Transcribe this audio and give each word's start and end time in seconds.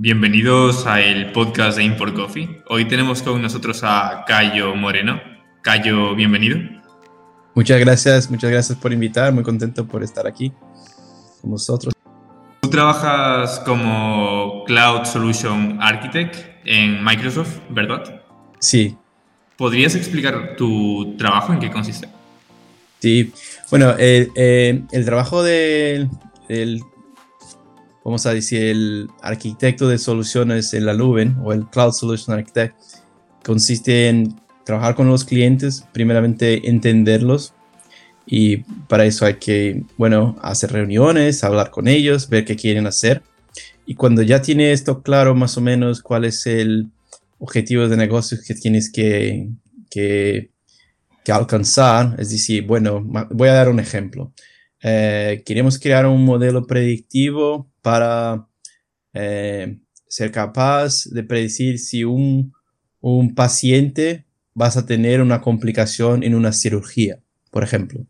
Bienvenidos 0.00 0.86
a 0.86 1.00
el 1.00 1.32
podcast 1.32 1.76
de 1.76 1.82
Import 1.82 2.14
Coffee. 2.14 2.62
Hoy 2.68 2.84
tenemos 2.86 3.20
con 3.20 3.42
nosotros 3.42 3.80
a 3.82 4.22
Cayo 4.28 4.76
Moreno. 4.76 5.20
Cayo, 5.60 6.14
bienvenido. 6.14 6.56
Muchas 7.56 7.80
gracias, 7.80 8.30
muchas 8.30 8.48
gracias 8.48 8.78
por 8.78 8.92
invitar. 8.92 9.32
Muy 9.32 9.42
contento 9.42 9.88
por 9.88 10.04
estar 10.04 10.28
aquí 10.28 10.52
con 11.40 11.50
vosotros. 11.50 11.92
Tú 12.60 12.70
trabajas 12.70 13.58
como 13.66 14.62
Cloud 14.66 15.04
Solution 15.04 15.78
Architect 15.82 16.46
en 16.64 17.02
Microsoft, 17.02 17.58
¿verdad? 17.68 18.22
Sí. 18.60 18.96
¿Podrías 19.56 19.96
explicar 19.96 20.54
tu 20.56 21.16
trabajo 21.16 21.52
en 21.52 21.58
qué 21.58 21.72
consiste? 21.72 22.08
Sí, 23.00 23.32
bueno, 23.68 23.96
el, 23.98 25.04
trabajo 25.04 25.42
del, 25.42 26.08
vamos 28.08 28.24
a 28.24 28.32
decir, 28.32 28.62
el 28.62 29.10
arquitecto 29.20 29.86
de 29.86 29.98
soluciones 29.98 30.72
en 30.72 30.86
la 30.86 30.94
nube 30.94 31.30
o 31.42 31.52
el 31.52 31.66
Cloud 31.66 31.92
Solution 31.92 32.38
Architect 32.38 32.74
consiste 33.44 34.08
en 34.08 34.40
trabajar 34.64 34.94
con 34.94 35.08
los 35.08 35.26
clientes, 35.26 35.84
primeramente 35.92 36.70
entenderlos 36.70 37.52
y 38.24 38.58
para 38.88 39.04
eso 39.04 39.26
hay 39.26 39.34
que, 39.34 39.82
bueno, 39.98 40.36
hacer 40.40 40.72
reuniones, 40.72 41.44
hablar 41.44 41.70
con 41.70 41.86
ellos, 41.86 42.30
ver 42.30 42.46
qué 42.46 42.56
quieren 42.56 42.86
hacer. 42.86 43.22
Y 43.84 43.94
cuando 43.94 44.22
ya 44.22 44.40
tiene 44.40 44.72
esto 44.72 45.02
claro 45.02 45.34
más 45.34 45.58
o 45.58 45.60
menos 45.60 46.00
cuál 46.00 46.24
es 46.24 46.46
el 46.46 46.88
objetivo 47.38 47.88
de 47.88 47.96
negocio 47.98 48.38
que 48.46 48.54
tienes 48.54 48.90
que, 48.90 49.48
que, 49.90 50.50
alcanzar, 51.30 52.16
es 52.18 52.30
decir, 52.30 52.66
bueno, 52.66 53.04
voy 53.30 53.48
a 53.48 53.52
dar 53.52 53.68
un 53.68 53.80
ejemplo. 53.80 54.32
Eh, 54.82 55.42
queremos 55.44 55.78
crear 55.78 56.06
un 56.06 56.24
modelo 56.24 56.66
predictivo 56.66 57.68
para 57.88 58.46
eh, 59.14 59.78
ser 60.06 60.30
capaz 60.30 61.06
de 61.06 61.22
predecir 61.22 61.78
si 61.78 62.04
un, 62.04 62.52
un 63.00 63.34
paciente 63.34 64.26
vas 64.52 64.76
a 64.76 64.84
tener 64.84 65.22
una 65.22 65.40
complicación 65.40 66.22
en 66.22 66.34
una 66.34 66.52
cirugía, 66.52 67.18
por 67.50 67.64
ejemplo. 67.64 68.04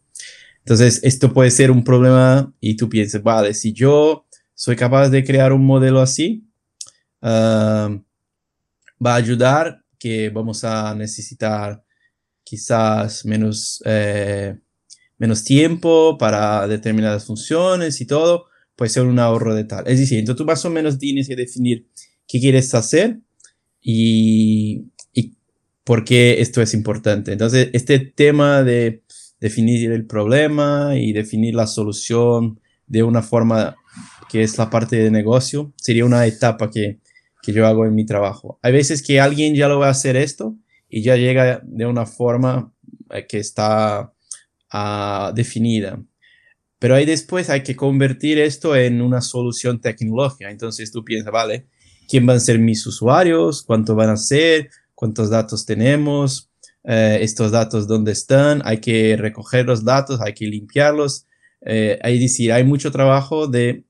Entonces, 0.58 0.98
esto 1.04 1.32
puede 1.32 1.52
ser 1.52 1.70
un 1.70 1.84
problema 1.84 2.52
y 2.60 2.74
tú 2.74 2.88
piensas, 2.88 3.22
vale, 3.22 3.54
si 3.54 3.72
yo 3.72 4.26
soy 4.52 4.74
capaz 4.74 5.10
de 5.10 5.22
crear 5.22 5.52
un 5.52 5.64
modelo 5.64 6.00
así, 6.00 6.44
ah, 7.22 7.96
va 9.04 9.12
a 9.12 9.16
ayudar 9.16 9.84
que 9.96 10.28
vamos 10.30 10.64
a 10.64 10.92
necesitar 10.96 11.84
quizás 12.42 13.24
menos, 13.24 13.80
eh, 13.84 14.58
menos 15.18 15.44
tiempo 15.44 16.18
para 16.18 16.66
determinadas 16.66 17.26
funciones 17.26 18.00
y 18.00 18.06
todo, 18.06 18.48
puede 18.78 18.90
ser 18.90 19.02
un 19.02 19.18
ahorro 19.18 19.56
de 19.56 19.64
tal. 19.64 19.88
Es 19.88 19.98
decir, 19.98 20.20
entonces 20.20 20.38
tú 20.38 20.44
más 20.44 20.64
o 20.64 20.70
menos 20.70 20.98
tienes 20.98 21.26
que 21.26 21.34
definir 21.34 21.88
qué 22.28 22.38
quieres 22.38 22.72
hacer 22.74 23.18
y, 23.82 24.84
y 25.12 25.34
por 25.82 26.04
qué 26.04 26.40
esto 26.40 26.62
es 26.62 26.74
importante. 26.74 27.32
Entonces, 27.32 27.70
este 27.72 27.98
tema 27.98 28.62
de 28.62 29.02
definir 29.40 29.90
el 29.90 30.06
problema 30.06 30.92
y 30.96 31.12
definir 31.12 31.56
la 31.56 31.66
solución 31.66 32.60
de 32.86 33.02
una 33.02 33.20
forma 33.20 33.74
que 34.30 34.44
es 34.44 34.56
la 34.58 34.70
parte 34.70 34.94
de 34.94 35.10
negocio, 35.10 35.72
sería 35.74 36.04
una 36.04 36.24
etapa 36.26 36.70
que, 36.70 37.00
que 37.42 37.52
yo 37.52 37.66
hago 37.66 37.84
en 37.84 37.96
mi 37.96 38.06
trabajo. 38.06 38.60
Hay 38.62 38.72
veces 38.72 39.02
que 39.02 39.18
alguien 39.18 39.56
ya 39.56 39.66
lo 39.66 39.80
va 39.80 39.88
a 39.88 39.90
hacer 39.90 40.14
esto 40.16 40.56
y 40.88 41.02
ya 41.02 41.16
llega 41.16 41.62
de 41.64 41.86
una 41.86 42.06
forma 42.06 42.72
eh, 43.10 43.26
que 43.26 43.38
está 43.38 44.12
uh, 44.72 45.34
definida. 45.34 46.00
Pero 46.78 46.94
ahí 46.94 47.04
después 47.04 47.50
hay 47.50 47.62
que 47.62 47.76
convertir 47.76 48.38
esto 48.38 48.76
en 48.76 49.02
una 49.02 49.20
solución 49.20 49.80
tecnológica. 49.80 50.50
Entonces 50.50 50.92
tú 50.92 51.04
piensas, 51.04 51.32
vale, 51.32 51.66
¿quién 52.08 52.24
van 52.26 52.36
a 52.36 52.40
ser 52.40 52.58
mis 52.58 52.86
usuarios? 52.86 53.62
¿Cuánto 53.62 53.94
van 53.94 54.10
a 54.10 54.16
ser? 54.16 54.70
¿Cuántos 54.94 55.30
datos 55.30 55.66
tenemos? 55.66 56.50
Eh, 56.84 57.18
estos 57.20 57.50
datos 57.50 57.86
dónde 57.86 58.12
están, 58.12 58.62
hay 58.64 58.78
que 58.78 59.16
recoger 59.16 59.66
los 59.66 59.84
datos, 59.84 60.20
hay 60.20 60.32
que 60.32 60.46
limpiarlos. 60.46 61.26
Eh, 61.60 61.98
decir, 62.02 62.52
hay 62.52 62.64
mucho 62.64 62.92
trabajo 62.92 63.46
de, 63.46 63.84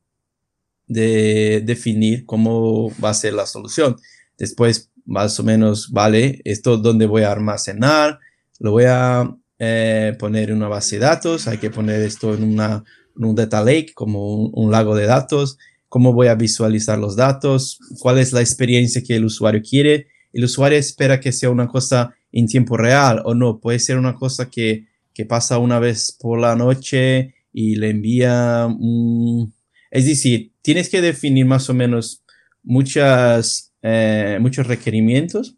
de 0.86 1.62
definir 1.64 2.24
cómo 2.24 2.90
va 3.02 3.10
a 3.10 3.14
ser 3.14 3.34
la 3.34 3.46
solución. 3.46 3.96
Después, 4.38 4.90
más 5.04 5.38
o 5.38 5.44
menos, 5.44 5.90
vale, 5.92 6.40
esto 6.44 6.78
dónde 6.78 7.06
voy 7.06 7.22
a 7.22 7.32
almacenar, 7.32 8.18
lo 8.58 8.72
voy 8.72 8.84
a 8.86 9.30
eh, 9.58 10.14
poner 10.18 10.50
en 10.50 10.56
una 10.56 10.68
base 10.68 10.96
de 10.96 11.06
datos, 11.06 11.48
hay 11.48 11.58
que 11.58 11.70
poner 11.70 12.02
esto 12.02 12.34
en, 12.34 12.44
una, 12.44 12.84
un 13.16 13.34
data 13.34 13.62
lake, 13.62 13.92
como 13.94 14.34
un, 14.34 14.50
un 14.54 14.70
lago 14.70 14.94
de 14.94 15.06
datos, 15.06 15.58
cómo 15.88 16.12
voy 16.12 16.28
a 16.28 16.34
visualizar 16.34 16.98
los 16.98 17.16
datos, 17.16 17.78
cuál 18.00 18.18
es 18.18 18.32
la 18.32 18.40
experiencia 18.40 19.02
que 19.02 19.16
el 19.16 19.24
usuario 19.24 19.62
quiere. 19.62 20.08
El 20.32 20.44
usuario 20.44 20.78
espera 20.78 21.20
que 21.20 21.32
sea 21.32 21.50
una 21.50 21.66
cosa 21.66 22.14
en 22.32 22.46
tiempo 22.46 22.76
real 22.76 23.22
o 23.24 23.34
no. 23.34 23.58
Puede 23.58 23.78
ser 23.78 23.98
una 23.98 24.14
cosa 24.14 24.50
que, 24.50 24.86
que 25.14 25.24
pasa 25.24 25.58
una 25.58 25.78
vez 25.78 26.16
por 26.20 26.38
la 26.38 26.54
noche 26.54 27.34
y 27.52 27.76
le 27.76 27.90
envía 27.90 28.66
un... 28.66 29.52
Es 29.90 30.06
decir, 30.06 30.52
tienes 30.62 30.90
que 30.90 31.00
definir 31.00 31.46
más 31.46 31.70
o 31.70 31.74
menos 31.74 32.22
muchas, 32.62 33.72
eh, 33.82 34.38
muchos 34.40 34.66
requerimientos 34.66 35.56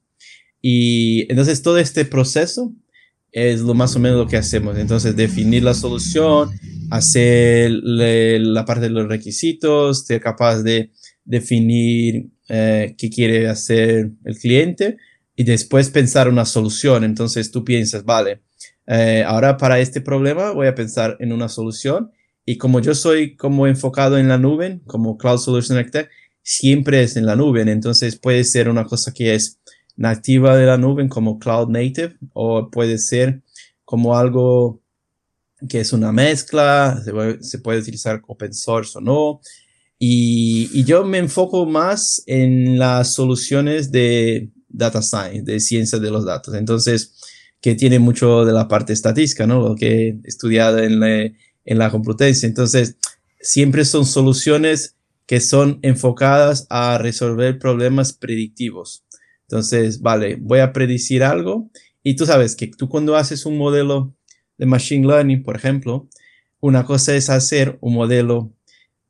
y 0.63 1.23
entonces 1.31 1.63
todo 1.63 1.79
este 1.79 2.05
proceso 2.05 2.73
es 3.33 3.61
lo 3.61 3.75
más 3.75 3.97
o 3.97 3.99
menos 3.99 4.19
lo 4.19 4.27
que 4.27 4.37
hacemos. 4.37 4.79
Entonces, 4.79 5.17
definir 5.17 5.63
la 5.63 5.75
solución, 5.75 6.51
hacer 6.91 7.71
la 7.71 8.65
parte 8.65 8.83
de 8.83 8.91
los 8.91 9.09
requisitos, 9.09 10.07
ser 10.07 10.21
capaz 10.21 10.63
de 10.63 10.91
definir 11.25 12.31
eh, 12.49 12.95
qué 12.99 13.09
quiere 13.11 13.49
hacer 13.49 14.11
el 14.25 14.37
cliente 14.37 14.97
y 15.37 15.45
después 15.45 15.91
pensar 15.91 16.29
una 16.29 16.45
solución. 16.45 17.05
Entonces 17.05 17.51
tú 17.51 17.65
piensas, 17.65 18.05
vale, 18.05 18.43
eh, 18.87 19.23
ahora 19.25 19.57
para 19.57 19.79
este 19.79 20.01
problema 20.01 20.51
voy 20.51 20.67
a 20.67 20.75
pensar 20.75 21.17
en 21.21 21.33
una 21.33 21.49
solución 21.49 22.11
y 22.45 22.59
como 22.59 22.81
yo 22.81 22.95
soy 22.95 23.37
como 23.37 23.69
enfocado 23.69 24.19
en 24.19 24.27
la 24.27 24.39
nube, 24.39 24.81
como 24.87 25.17
Cloud 25.17 25.39
Solution 25.39 25.79
Architect, 25.79 26.11
siempre 26.43 27.03
es 27.05 27.17
en 27.17 27.27
la 27.27 27.37
nube. 27.37 27.63
Entonces 27.63 28.17
puede 28.17 28.43
ser 28.43 28.69
una 28.69 28.85
cosa 28.85 29.15
que 29.15 29.35
es 29.35 29.61
nativa 30.01 30.57
de 30.57 30.65
la 30.65 30.79
nube 30.79 31.07
como 31.11 31.39
Cloud 31.39 31.69
Native 31.69 32.17
o 32.33 32.71
puede 32.71 32.97
ser 32.97 33.43
como 33.85 34.17
algo 34.17 34.81
que 35.69 35.81
es 35.81 35.93
una 35.93 36.11
mezcla, 36.11 37.03
se 37.43 37.59
puede, 37.59 37.81
utilizar 37.81 38.23
open 38.27 38.55
source 38.55 38.97
o 38.97 39.03
no. 39.03 39.43
Y, 39.99 40.85
yo 40.85 41.05
me 41.05 41.19
enfoco 41.19 41.67
más 41.67 42.23
en 42.27 42.79
las 42.79 43.13
soluciones 43.13 43.93
de, 43.93 44.49
data 44.71 45.03
science, 45.03 45.43
de 45.43 45.61
ciencia 45.61 45.99
de 45.99 46.11
los 46.11 46.25
datos. 46.25 46.55
Entonces, 46.55 47.15
que 47.61 47.75
tiene 47.75 47.99
mucho 47.99 48.47
de 48.47 48.55
la 48.55 48.69
parte 48.69 48.95
estadística, 48.95 49.47
¿no? 49.47 49.61
Lo 49.61 49.75
que 49.75 50.09
he 50.09 50.21
estudiado 50.25 50.79
en 50.79 50.99
la, 50.99 51.25
en 51.25 51.79
la 51.79 51.91
Complutense. 51.91 52.47
Entonces, 52.47 52.97
siempre 53.39 53.85
son 53.85 54.07
soluciones 54.07 54.97
que 55.27 55.41
son 55.41 55.79
enfocadas 55.83 56.67
a 56.71 56.97
resolver 56.97 57.59
problemas 57.59 58.15
predictivos. 58.15 59.05
Entonces, 59.51 60.01
vale, 60.01 60.37
voy 60.37 60.61
a 60.61 60.73
predecir 60.73 61.25
algo 61.25 61.71
y 62.05 62.15
tú 62.15 62.25
sabes 62.25 62.55
que 62.55 62.69
tú 62.69 62.89
cuando 62.89 63.17
haces 63.17 63.47
un 63.47 63.59
modelo 63.59 64.15
de 64.59 64.67
machine 64.67 65.05
learning, 65.05 65.43
por 65.43 65.57
ejemplo, 65.57 66.09
una 66.61 66.85
cosa 66.85 67.17
es 67.17 67.31
hacer 67.31 67.77
un 67.81 67.95
modelo 67.95 68.53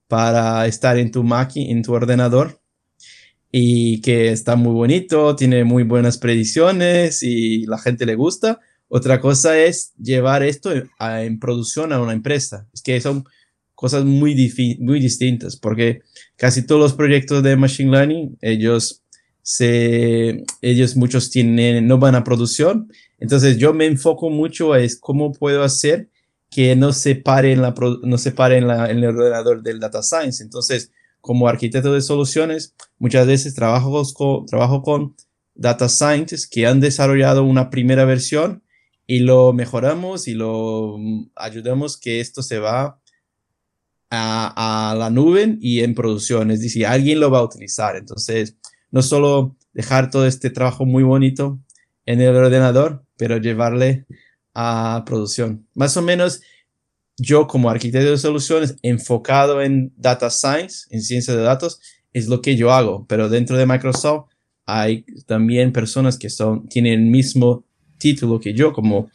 para 0.09 0.67
estar 0.67 0.97
en 0.97 1.11
tu 1.11 1.23
máquina, 1.25 1.71
en 1.71 1.83
tu 1.83 1.93
ordenador, 1.93 2.62
y 3.53 4.00
que 4.00 4.31
está 4.31 4.56
muy 4.56 4.73
bonito, 4.73 5.37
tiene 5.37 5.62
muy 5.65 5.83
buenas 5.83 6.17
predicciones 6.17 7.23
y 7.23 7.67
la 7.67 7.77
gente 7.77 8.06
le 8.06 8.15
gusta. 8.15 8.61
Otra 8.89 9.21
cosa 9.21 9.59
es 9.59 9.93
llevar 9.97 10.43
esto 10.43 10.73
en 10.73 11.38
producción 11.38 11.93
a 11.93 12.00
una 12.00 12.14
empresa. 12.14 12.67
Es 12.73 12.81
que 12.81 12.99
son 13.03 13.25
cosas 13.75 14.06
muy, 14.06 14.35
muy 14.81 15.00
distintas 15.00 15.56
porque 15.56 16.00
casi 16.37 16.64
todos 16.67 16.81
los 16.81 16.94
proyectos 16.94 17.43
de 17.43 17.56
Machine 17.56 17.91
Learning, 17.91 18.38
ellos, 18.41 19.00
se, 19.42 20.44
ellos 20.62 20.96
muchos 20.96 21.31
tienen, 21.31 21.87
no 21.87 21.98
van 21.98 22.14
a 22.14 22.25
producción. 22.25 22.92
Entonces 23.19 23.58
yo 23.58 23.72
me 23.72 23.87
enfoco 23.87 24.31
mucho 24.31 24.72
a 24.72 24.81
es 24.81 24.98
cómo 24.98 25.32
puedo 25.32 25.62
hacer 25.62 26.08
que 26.50 26.75
no 26.75 26.92
se 26.92 27.14
pare 27.14 27.52
en, 27.52 27.62
la, 27.62 27.75
no 28.02 28.19
se 28.19 28.32
pare 28.32 28.58
en, 28.58 28.70
el 28.70 29.04
ordenador 29.04 29.62
del 29.62 29.78
data 29.78 30.02
science. 30.02 30.42
Entonces, 30.42 30.90
como 31.20 31.48
arquitecto 31.48 31.92
de 31.92 32.00
soluciones, 32.00 32.75
muchas 32.98 33.26
veces 33.26 33.54
trabajo 33.54 34.02
con, 34.14 34.46
trabajo 34.46 34.82
con 34.82 35.14
data 35.54 35.88
scientists 35.88 36.48
que 36.48 36.66
han 36.66 36.81
desarrollado 36.81 37.44
una 37.44 37.70
primera 37.70 38.04
versión 38.04 38.62
y 39.06 39.20
lo 39.20 39.52
mejoramos 39.52 40.26
y 40.28 40.34
lo 40.34 40.96
mm, 40.98 41.31
ayudamos 41.37 41.96
que 41.98 42.20
esto 42.20 42.42
se 42.42 42.58
va 42.58 43.00
a, 44.10 44.90
a, 44.90 44.94
la 44.96 45.10
nube 45.10 45.56
y 45.60 45.81
en 45.81 45.94
producción. 45.94 46.50
Es 46.50 46.60
decir, 46.62 46.87
alguien 46.87 47.20
lo 47.20 47.31
va 47.31 47.38
a 47.38 47.44
utilizar. 47.44 47.96
Entonces, 47.96 48.56
no 48.90 49.02
solo 49.02 49.56
dejar 49.72 50.10
todo 50.10 50.26
este 50.26 50.50
trabajo 50.50 50.84
muy 50.84 51.02
bonito 51.02 51.58
en 52.06 52.20
el 52.20 52.34
ordenador, 52.34 53.04
pero 53.16 53.37
llevarle 53.37 54.06
a 54.54 55.04
producción. 55.06 55.66
Más 55.75 55.96
o 55.96 56.02
menos 56.02 56.40
yo 57.16 57.46
como 57.46 57.70
arquitecto 57.70 58.10
de 58.10 58.19
soluciones 58.19 58.76
enfocado 58.82 59.60
en 59.62 59.92
data 59.96 60.31
science, 60.31 60.87
en 60.90 61.02
ciencia 61.02 61.34
de 61.34 61.42
datos, 61.42 61.81
es 62.12 62.26
lo 62.26 62.40
que 62.40 62.56
yo 62.56 62.72
hago, 62.72 63.06
pero 63.06 63.28
dentro 63.28 63.56
de 63.56 63.66
Microsoft 63.66 64.31
hay 64.66 65.04
también 65.26 65.72
personas 65.72 66.19
que 66.19 66.31
son, 66.31 66.69
tienen 66.69 66.92
el 66.94 67.06
mismo 67.10 67.64
título 67.98 68.40
que 68.40 68.54
yo 68.54 68.72
como 68.72 69.10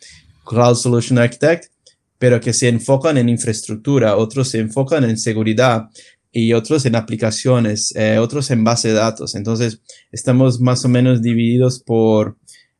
Cloud 0.45 0.75
Solution 0.75 1.17
Architect, 1.17 1.71
pero 2.17 2.39
que 2.39 2.53
se 2.53 2.69
enfocan 2.69 3.17
en 3.17 3.27
infraestructura, 3.29 4.15
otros 4.15 4.49
se 4.49 4.59
enfocan 4.59 5.03
en 5.03 5.17
seguridad 5.17 5.89
y 6.37 6.51
otros 6.51 6.85
en 6.85 6.97
aplicaciones, 6.97 7.95
eh, 7.95 8.17
otros 8.17 8.51
en 8.51 8.65
base 8.65 8.89
de 8.89 8.95
datos. 8.95 9.35
Entonces, 9.35 9.81
estamos 10.11 10.59
más 10.59 10.83
o 10.83 10.89
menos 10.89 11.21
divididos 11.21 11.79
por 11.79 12.35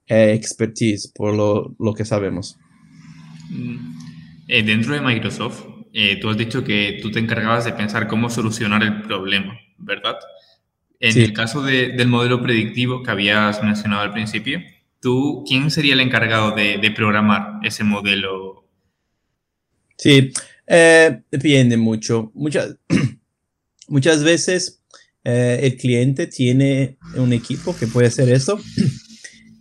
eh, 0.08 0.34
expertise, 0.34 1.10
por 1.16 1.34
lo, 1.34 1.74
lo, 1.80 1.94
que 1.94 2.04
sabemos. 2.04 2.58
Mm. 3.50 3.96
Eh, 4.50 4.62
dentro 4.62 4.94
de 4.94 5.00
Microsoft, 5.00 5.64
tú 6.20 6.30
has 6.30 6.38
dicho 6.38 6.66
que 6.66 7.00
tú 7.02 7.10
te 7.12 7.20
encargabas 7.20 7.64
de 7.64 7.72
pensar 7.72 8.10
cómo 8.10 8.30
solucionar 8.30 8.84
el 8.84 9.04
problema, 9.04 9.58
¿verdad? 9.78 10.18
En 11.00 11.18
el 11.18 11.32
caso 11.32 11.64
de, 11.64 11.94
del 11.94 12.10
modelo 12.10 12.42
predictivo 12.42 13.04
que 13.04 13.12
habías 13.12 13.64
mencionado 13.64 14.02
al 14.02 14.12
principio, 14.12 14.60
¿tú 15.00 15.46
quién 15.48 15.72
sería 15.72 15.94
el 15.94 16.02
encargado 16.02 16.52
de, 16.52 16.78
de 16.78 16.92
programar 16.92 17.60
ese 17.64 17.86
modelo? 17.86 18.68
Sí, 19.98 20.34
eh, 20.68 21.22
depende 21.32 21.78
mucho. 21.78 22.32
Muchas, 22.34 22.76
muchas 23.88 24.24
veces 24.24 24.82
eh, 25.24 25.60
el 25.64 25.78
cliente 25.78 26.28
tiene 26.28 26.98
un 27.16 27.34
equipo 27.34 27.76
que 27.76 27.88
puede 27.88 28.08
hacer 28.08 28.30
eso 28.30 28.60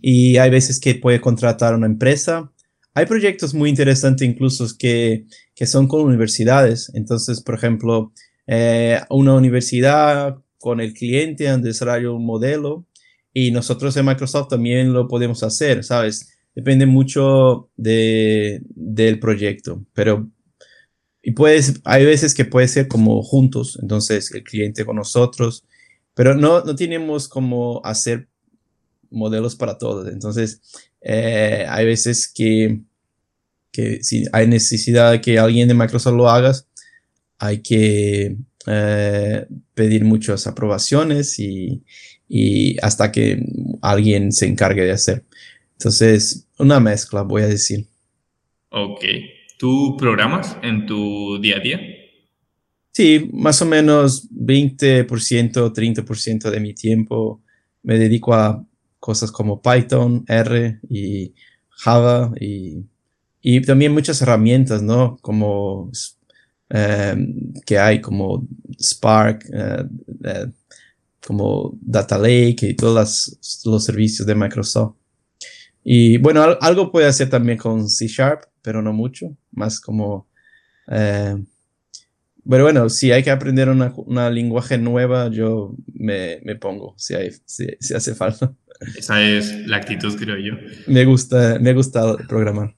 y 0.01 0.37
hay 0.37 0.49
veces 0.49 0.79
que 0.79 0.95
puede 0.95 1.19
contratar 1.19 1.73
una 1.75 1.87
empresa. 1.87 2.51
Hay 2.93 3.07
proyectos 3.07 3.53
muy 3.53 3.69
interesantes 3.69 4.27
incluso 4.27 4.67
que, 4.77 5.25
que 5.55 5.65
son 5.65 5.87
con 5.87 6.01
universidades. 6.01 6.91
Entonces, 6.93 7.41
por 7.41 7.55
ejemplo, 7.55 8.13
eh, 8.47 8.99
una 9.09 9.33
universidad 9.33 10.37
con 10.59 10.79
el 10.79 10.93
cliente 10.93 11.49
han 11.49 11.61
desarrollado 11.61 12.15
un 12.15 12.25
modelo 12.25 12.85
y 13.33 13.51
nosotros 13.51 13.97
en 13.97 14.05
Microsoft 14.05 14.49
también 14.49 14.93
lo 14.93 15.07
podemos 15.07 15.43
hacer, 15.43 15.83
¿sabes? 15.83 16.37
Depende 16.55 16.85
mucho 16.85 17.69
de, 17.75 18.61
del 18.69 19.19
proyecto, 19.19 19.85
pero 19.93 20.29
y 21.27 21.31
puedes, 21.31 21.81
hay 21.85 22.05
veces 22.05 22.35
que 22.35 22.45
puede 22.45 22.67
ser 22.67 22.87
como 22.87 23.23
juntos, 23.23 23.79
entonces 23.81 24.31
el 24.31 24.43
cliente 24.43 24.85
con 24.85 24.97
nosotros, 24.97 25.65
pero 26.13 26.35
no, 26.35 26.61
no 26.63 26.75
tenemos 26.75 27.27
como 27.27 27.81
hacer 27.83 28.27
modelos 29.09 29.55
para 29.55 29.79
todos. 29.79 30.07
Entonces, 30.07 30.61
eh, 31.01 31.65
hay 31.67 31.83
veces 31.87 32.31
que, 32.31 32.79
que 33.71 34.03
si 34.03 34.25
hay 34.33 34.45
necesidad 34.45 35.13
de 35.13 35.21
que 35.21 35.39
alguien 35.39 35.67
de 35.67 35.73
Microsoft 35.73 36.15
lo 36.15 36.29
haga, 36.29 36.53
hay 37.39 37.63
que 37.63 38.37
eh, 38.67 39.47
pedir 39.73 40.05
muchas 40.05 40.45
aprobaciones 40.45 41.39
y, 41.39 41.83
y, 42.29 42.77
hasta 42.83 43.11
que 43.11 43.43
alguien 43.81 44.31
se 44.31 44.45
encargue 44.45 44.83
de 44.83 44.91
hacer. 44.91 45.25
Entonces, 45.71 46.45
una 46.59 46.79
mezcla, 46.79 47.23
voy 47.23 47.41
a 47.41 47.47
decir. 47.47 47.87
Ok. 48.69 49.03
¿Tú 49.57 49.95
programas 49.97 50.57
en 50.61 50.85
tu 50.85 51.39
día 51.41 51.57
a 51.57 51.59
día? 51.59 51.79
Sí, 52.91 53.29
más 53.33 53.61
o 53.61 53.65
menos 53.65 54.29
20%, 54.31 55.07
30% 55.07 56.49
de 56.49 56.59
mi 56.59 56.73
tiempo 56.73 57.41
me 57.83 57.97
dedico 57.97 58.33
a 58.33 58.65
cosas 58.99 59.31
como 59.31 59.61
Python, 59.61 60.25
R 60.27 60.79
y 60.89 61.33
Java 61.69 62.31
y, 62.39 62.85
y 63.41 63.61
también 63.61 63.93
muchas 63.93 64.21
herramientas, 64.21 64.81
¿no? 64.81 65.17
Como 65.21 65.91
Em, 66.67 67.53
que 67.65 67.77
hay 67.77 68.01
como 68.01 68.47
Spark, 68.79 69.45
eh, 69.53 70.47
como 71.25 71.77
Data 71.79 72.17
Lake 72.17 72.57
y 72.69 72.75
todos 72.75 73.37
los 73.65 73.85
servicios 73.85 74.27
de 74.27 74.35
Microsoft. 74.35 74.95
Y 75.83 76.17
bueno, 76.17 76.41
algo 76.59 76.91
puede 76.91 77.07
hacer 77.07 77.29
también 77.29 77.57
con 77.57 77.87
C 77.87 78.07
Sharp, 78.07 78.41
pero 78.65 78.81
no 78.81 78.91
mucho, 78.91 79.37
más 79.51 79.79
como... 79.79 80.27
Eh, 80.87 81.35
pero 82.49 82.63
bueno, 82.63 82.89
si 82.89 83.11
hay 83.11 83.23
que 83.23 83.31
aprender 83.31 83.69
una, 83.69 83.93
una 83.95 84.29
lenguaje 84.29 84.77
nueva, 84.77 85.29
yo 85.29 85.75
me, 85.93 86.39
me 86.43 86.55
pongo, 86.55 86.95
si, 86.97 87.13
hay, 87.13 87.31
si, 87.45 87.67
si, 87.79 87.93
hace 87.93 88.15
falta. 88.15 88.51
Esa 88.97 89.21
es 89.21 89.67
la 89.67 89.77
actitud, 89.77 90.15
creo 90.17 90.37
yo. 90.37 90.53
Me 90.87 91.05
gusta, 91.05 91.57
me 91.59 91.73
gusta 91.73 92.17
programar. 92.27 92.75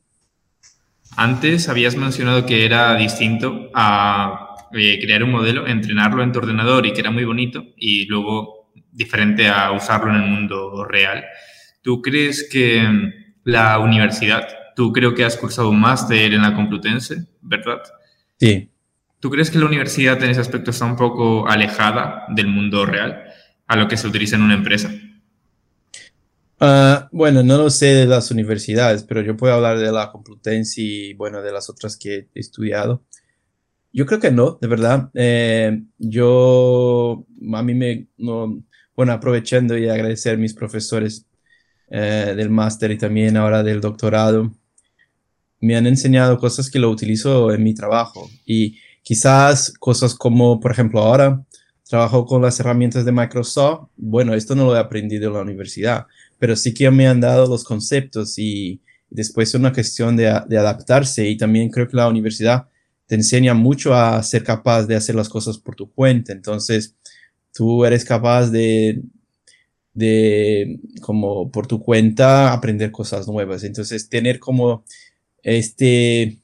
Antes 1.15 1.69
habías 1.69 1.95
mencionado 1.95 2.45
que 2.45 2.65
era 2.65 2.95
distinto 2.95 3.71
a 3.73 4.55
eh, 4.73 4.99
crear 5.01 5.23
un 5.23 5.31
modelo, 5.31 5.67
entrenarlo 5.67 6.21
en 6.21 6.31
tu 6.31 6.39
ordenador 6.39 6.85
y 6.85 6.93
que 6.93 6.99
era 6.99 7.11
muy 7.11 7.23
bonito, 7.23 7.65
y 7.77 8.05
luego 8.05 8.71
diferente 8.91 9.47
a 9.47 9.71
usarlo 9.71 10.13
en 10.13 10.21
el 10.21 10.29
mundo 10.29 10.83
real. 10.85 11.25
¿Tú 11.81 12.01
crees 12.01 12.47
que 12.51 12.81
mm, 12.81 13.11
la 13.45 13.79
universidad, 13.79 14.45
tú 14.77 14.93
creo 14.93 15.15
que 15.15 15.25
has 15.25 15.35
cursado 15.35 15.71
un 15.71 15.79
máster 15.79 16.31
en 16.31 16.43
la 16.43 16.53
Complutense, 16.53 17.25
¿verdad? 17.41 17.81
Sí. 18.39 18.69
¿Tú 19.19 19.31
crees 19.31 19.49
que 19.49 19.57
la 19.57 19.65
universidad 19.65 20.23
en 20.23 20.29
ese 20.29 20.39
aspecto 20.39 20.69
está 20.69 20.85
un 20.85 20.95
poco 20.95 21.47
alejada 21.47 22.25
del 22.29 22.45
mundo 22.45 22.85
real, 22.85 23.23
a 23.65 23.75
lo 23.75 23.87
que 23.87 23.97
se 23.97 24.07
utiliza 24.07 24.35
en 24.35 24.43
una 24.43 24.53
empresa? 24.53 24.91
Uh, 26.61 27.07
bueno, 27.11 27.41
no 27.41 27.57
lo 27.57 27.71
sé 27.71 27.87
de 27.87 28.05
las 28.05 28.29
universidades, 28.29 29.01
pero 29.01 29.23
yo 29.23 29.35
puedo 29.35 29.55
hablar 29.55 29.79
de 29.79 29.91
la 29.91 30.11
Complutense 30.11 30.79
y, 30.79 31.13
bueno, 31.15 31.41
de 31.41 31.51
las 31.51 31.71
otras 31.71 31.97
que 31.97 32.27
he 32.35 32.39
estudiado. 32.39 33.03
Yo 33.91 34.05
creo 34.05 34.19
que 34.19 34.29
no, 34.29 34.59
de 34.61 34.67
verdad. 34.67 35.09
Eh, 35.15 35.81
yo, 35.97 37.25
a 37.51 37.63
mí 37.63 37.73
me, 37.73 38.09
no, 38.17 38.63
bueno, 38.95 39.11
aprovechando 39.11 39.75
y 39.75 39.89
agradecer 39.89 40.35
a 40.35 40.37
mis 40.37 40.53
profesores 40.53 41.25
eh, 41.89 42.35
del 42.37 42.51
máster 42.51 42.91
y 42.91 42.97
también 42.99 43.37
ahora 43.37 43.63
del 43.63 43.81
doctorado, 43.81 44.51
me 45.59 45.75
han 45.75 45.87
enseñado 45.87 46.37
cosas 46.37 46.69
que 46.69 46.79
lo 46.79 46.89
utilizo 46.89 47.51
en 47.53 47.63
mi 47.63 47.73
trabajo 47.73 48.29
y 48.45 48.77
quizás 49.01 49.73
cosas 49.79 50.13
como, 50.13 50.59
por 50.59 50.71
ejemplo, 50.71 51.01
ahora 51.01 51.43
trabajo 51.87 52.25
con 52.25 52.41
las 52.41 52.59
herramientas 52.59 53.05
de 53.05 53.11
Microsoft. 53.11 53.89
Bueno, 53.95 54.33
esto 54.33 54.55
no 54.55 54.65
lo 54.65 54.75
he 54.75 54.79
aprendido 54.79 55.27
en 55.27 55.33
la 55.33 55.41
universidad, 55.41 56.05
pero 56.37 56.55
sí 56.55 56.73
que 56.73 56.89
me 56.91 57.07
han 57.07 57.21
dado 57.21 57.47
los 57.47 57.63
conceptos 57.63 58.37
y 58.37 58.81
después 59.09 59.49
es 59.49 59.55
una 59.55 59.73
cuestión 59.73 60.17
de, 60.17 60.27
adaptarse 60.27 61.27
y 61.27 61.37
también 61.37 61.69
creo 61.69 61.87
que 61.87 61.95
la 61.95 62.07
universidad 62.07 62.67
te 63.05 63.15
enseña 63.15 63.53
mucho 63.53 63.93
a 63.93 64.21
ser 64.21 64.43
capaz 64.43 64.85
de 64.85 64.95
hacer 64.95 65.15
las 65.15 65.29
cosas 65.29 65.57
por 65.57 65.75
tu 65.75 65.89
cuenta. 65.91 66.33
Entonces, 66.33 66.95
tú 67.53 67.85
eres 67.85 68.03
capaz 68.03 68.49
de, 68.49 69.01
de 69.93 70.79
como 71.01 71.49
por 71.49 71.67
tu 71.67 71.81
cuenta, 71.81 72.51
aprender 72.51 72.91
cosas 72.91 73.27
nuevas. 73.27 73.63
Entonces, 73.63 74.09
tener 74.09 74.39
como 74.39 74.83
este, 75.43 76.39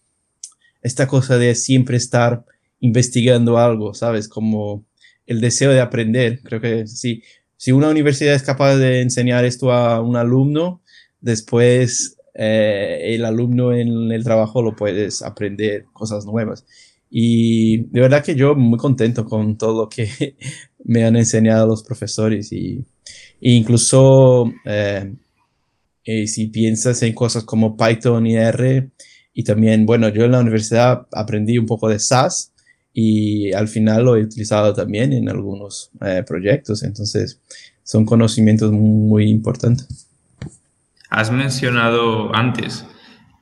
esta 0.82 1.08
cosa 1.08 1.38
de 1.38 1.56
siempre 1.56 1.98
estar 1.98 2.46
investigando 2.80 3.58
algo, 3.58 3.94
¿sabes? 3.94 4.28
Como 4.28 4.86
el 5.26 5.42
deseo 5.42 5.72
de 5.72 5.82
aprender. 5.82 6.42
Creo 6.44 6.60
que 6.60 6.88
sí, 6.88 7.24
si 7.58 7.72
una 7.72 7.90
universidad 7.90 8.36
es 8.36 8.44
capaz 8.44 8.76
de 8.76 9.02
enseñar 9.02 9.46
esto 9.46 9.72
a 9.72 10.02
un 10.02 10.18
alumno, 10.18 10.82
después 11.22 12.18
eh, 12.34 13.16
el 13.16 13.26
alumno 13.26 13.74
en 13.74 14.12
el 14.12 14.24
trabajo 14.24 14.62
lo 14.62 14.76
puedes 14.76 15.22
aprender 15.22 15.86
cosas 15.94 16.26
nuevas. 16.26 16.66
Y 17.10 17.84
de 17.92 18.02
verdad 18.02 18.24
que 18.24 18.36
yo 18.36 18.56
muy 18.56 18.80
contento 18.80 19.26
con 19.26 19.58
todo 19.58 19.84
lo 19.84 19.90
que 19.90 20.36
me 20.84 21.06
han 21.06 21.16
enseñado 21.16 21.68
los 21.68 21.84
profesores 21.84 22.52
y, 22.52 22.86
incluso 23.40 24.52
eh, 24.66 25.14
eh, 26.06 26.28
si 26.28 26.48
piensas 26.48 27.02
en 27.04 27.14
cosas 27.14 27.44
como 27.44 27.78
Python 27.78 28.28
y 28.28 28.36
R 28.36 28.90
y 29.34 29.44
también, 29.44 29.86
bueno, 29.86 30.10
yo 30.10 30.26
en 30.26 30.32
la 30.32 30.40
universidad 30.40 31.08
aprendí 31.12 31.58
un 31.58 31.66
poco 31.66 31.90
de 31.90 32.00
SAS 32.00 32.54
y 32.94 33.52
al 33.54 33.68
final 33.68 34.06
lo 34.06 34.16
he 34.16 34.24
utilizado 34.24 34.74
también 34.74 35.14
en 35.14 35.30
algunos 35.30 35.90
eh, 36.06 36.24
proyectos, 36.28 36.84
entonces 36.84 37.42
son 37.84 38.06
conocimientos 38.06 38.72
muy, 38.72 39.30
importantes. 39.30 40.08
Has 41.10 41.32
mencionado 41.32 42.34
antes 42.36 42.86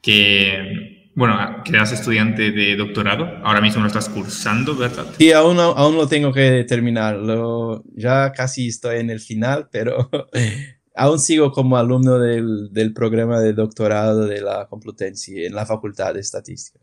que, 0.02 1.12
bueno, 1.16 1.38
que 1.64 1.72
eras 1.72 1.92
estudiante 1.92 2.52
de 2.52 2.76
doctorado, 2.76 3.26
ahora 3.44 3.62
mismo 3.62 3.82
lo 3.82 3.88
estás 3.88 4.10
cursando, 4.10 4.76
¿verdad? 4.76 5.06
Sí, 5.18 5.32
aún, 5.32 5.60
aún 5.60 5.96
lo 5.96 6.08
tengo 6.08 6.32
que 6.32 6.64
terminar, 6.64 7.18
lo, 7.18 7.84
ya 7.96 8.32
casi 8.32 8.68
estoy 8.68 9.00
en 9.00 9.10
el 9.10 9.20
final, 9.20 9.68
pero 9.72 10.10
aún 10.96 11.20
sigo 11.20 11.52
como 11.52 11.78
alumno 11.78 12.20
del, 12.20 12.70
del 12.72 12.94
programa 12.94 13.40
de 13.40 13.54
doctorado 13.54 14.26
de 14.28 14.42
la 14.42 14.68
Complutense 14.68 15.46
en 15.46 15.56
la 15.56 15.66
Facultad 15.66 16.14
de 16.14 16.22
Estadística. 16.22 16.80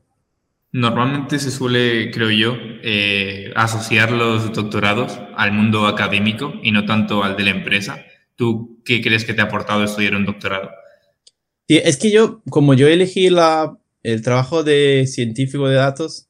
Normalmente 0.71 1.39
se 1.39 1.51
suele, 1.51 2.11
creo 2.11 2.31
yo, 2.31 2.55
eh, 2.83 3.51
asociar 3.57 4.13
los 4.13 4.53
doctorados 4.53 5.19
al 5.35 5.53
mundo 5.53 5.87
académico 5.87 6.53
y 6.63 6.73
no 6.73 6.85
tanto 6.85 7.25
al 7.25 7.37
de 7.37 7.45
la 7.45 7.51
empresa. 7.51 8.05
¿Tú 8.37 8.83
qué 8.85 9.01
crees 9.01 9.25
que 9.25 9.33
te 9.33 9.41
ha 9.41 9.45
aportado 9.45 9.83
estudiar 9.83 10.15
un 10.15 10.27
doctorado? 10.27 10.71
Sí, 11.67 11.81
es 11.83 11.97
que 11.97 12.11
yo, 12.11 12.43
como 12.51 12.75
yo 12.75 12.87
elegí 12.87 13.31
la, 13.31 13.79
el 14.03 14.23
trabajo 14.23 14.63
de 14.63 15.07
científico 15.07 15.69
de 15.69 15.77
datos, 15.77 16.29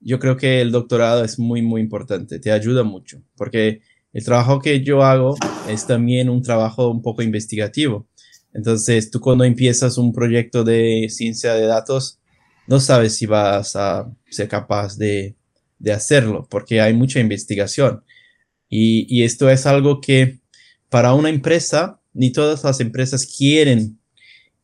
yo 0.00 0.18
creo 0.18 0.36
que 0.36 0.60
el 0.60 0.70
doctorado 0.70 1.24
es 1.24 1.38
muy, 1.38 1.62
muy 1.62 1.80
importante, 1.80 2.38
te 2.38 2.52
ayuda 2.52 2.84
mucho, 2.84 3.22
porque 3.36 3.80
el 4.18 4.24
trabajo 4.24 4.58
que 4.58 4.82
yo 4.82 5.04
hago 5.04 5.36
es 5.68 5.86
también 5.86 6.28
un 6.28 6.42
trabajo 6.42 6.90
un 6.90 7.02
poco 7.02 7.22
investigativo. 7.22 8.08
Entonces, 8.52 9.12
tú 9.12 9.20
cuando 9.20 9.44
empiezas 9.44 9.96
un 9.96 10.12
proyecto 10.12 10.64
de 10.64 11.06
ciencia 11.08 11.54
de 11.54 11.66
datos, 11.66 12.18
no 12.66 12.80
sabes 12.80 13.14
si 13.14 13.26
vas 13.26 13.76
a 13.76 14.10
ser 14.28 14.48
capaz 14.48 14.98
de, 14.98 15.36
de 15.78 15.92
hacerlo, 15.92 16.48
porque 16.50 16.80
hay 16.80 16.94
mucha 16.94 17.20
investigación. 17.20 18.02
Y, 18.68 19.06
y, 19.08 19.22
esto 19.22 19.48
es 19.48 19.66
algo 19.66 20.00
que 20.00 20.40
para 20.88 21.14
una 21.14 21.28
empresa, 21.28 22.00
ni 22.12 22.32
todas 22.32 22.64
las 22.64 22.80
empresas 22.80 23.24
quieren 23.24 24.00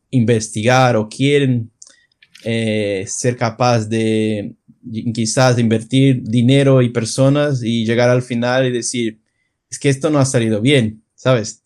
investigar 0.09 0.97
o 0.97 1.07
quieren 1.07 1.71
eh, 2.43 3.05
ser 3.07 3.37
capaz 3.37 3.85
de 3.85 4.53
quizás 5.13 5.57
invertir 5.59 6.23
dinero 6.23 6.81
y 6.81 6.89
personas 6.89 7.63
y 7.63 7.85
llegar 7.85 8.09
al 8.09 8.21
final 8.21 8.67
y 8.67 8.71
decir, 8.71 9.21
es 9.75 9.79
que 9.79 9.89
esto 9.89 10.09
no 10.09 10.19
ha 10.19 10.25
salido 10.25 10.61
bien, 10.61 11.03
¿sabes? 11.15 11.61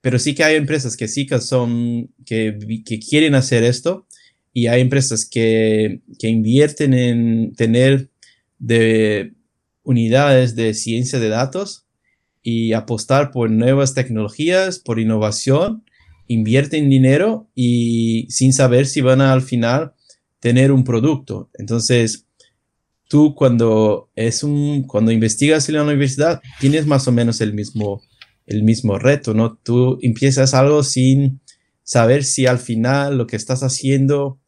Pero 0.00 0.18
sí 0.18 0.34
que 0.34 0.42
hay 0.42 0.56
empresas 0.56 0.96
que 0.96 1.06
sí 1.06 1.24
que 1.24 1.40
son, 1.40 2.12
que, 2.26 2.58
quieren 3.08 3.36
hacer 3.36 3.62
esto 3.62 4.06
y 4.52 4.66
hay 4.66 4.80
empresas 4.80 5.24
que, 5.24 6.00
que 6.18 6.28
invierten 6.28 6.94
en 6.94 7.54
tener 7.54 8.10
de 8.58 9.34
unidades 9.84 10.56
de 10.56 10.74
ciencia 10.74 11.20
de 11.20 11.28
datos 11.28 11.86
y 12.42 12.72
apostar 12.72 13.30
por 13.30 13.50
nuevas 13.50 13.94
tecnologías, 13.94 14.80
por 14.80 14.98
innovación, 14.98 15.84
invierten 16.26 16.90
dinero 16.90 17.48
y 17.54 18.26
sin 18.30 18.52
saber 18.52 18.86
si 18.86 19.00
van 19.00 19.20
a, 19.20 19.32
al 19.32 19.42
final 19.42 19.94
tener 20.40 20.72
un 20.72 20.82
producto. 20.82 21.50
Entonces, 21.54 22.26
tú 23.14 23.32
cuando 23.36 24.10
es 24.16 24.42
un 24.42 24.88
cuando 24.88 25.12
investigas 25.12 25.68
en 25.68 25.76
la 25.76 25.84
universidad 25.84 26.42
tienes 26.58 26.84
más 26.84 27.06
o 27.06 27.12
menos 27.12 27.40
el 27.40 27.54
mismo 27.54 28.02
el 28.44 28.64
mismo 28.64 28.98
reto, 28.98 29.34
¿no? 29.34 29.56
Tú 29.56 30.00
empiezas 30.02 30.52
algo 30.52 30.82
sin 30.82 31.40
saber 31.84 32.24
si 32.24 32.46
al 32.46 32.58
final 32.58 33.16
lo 33.16 33.28
que 33.28 33.36
estás 33.36 33.62
haciendo 33.62 34.40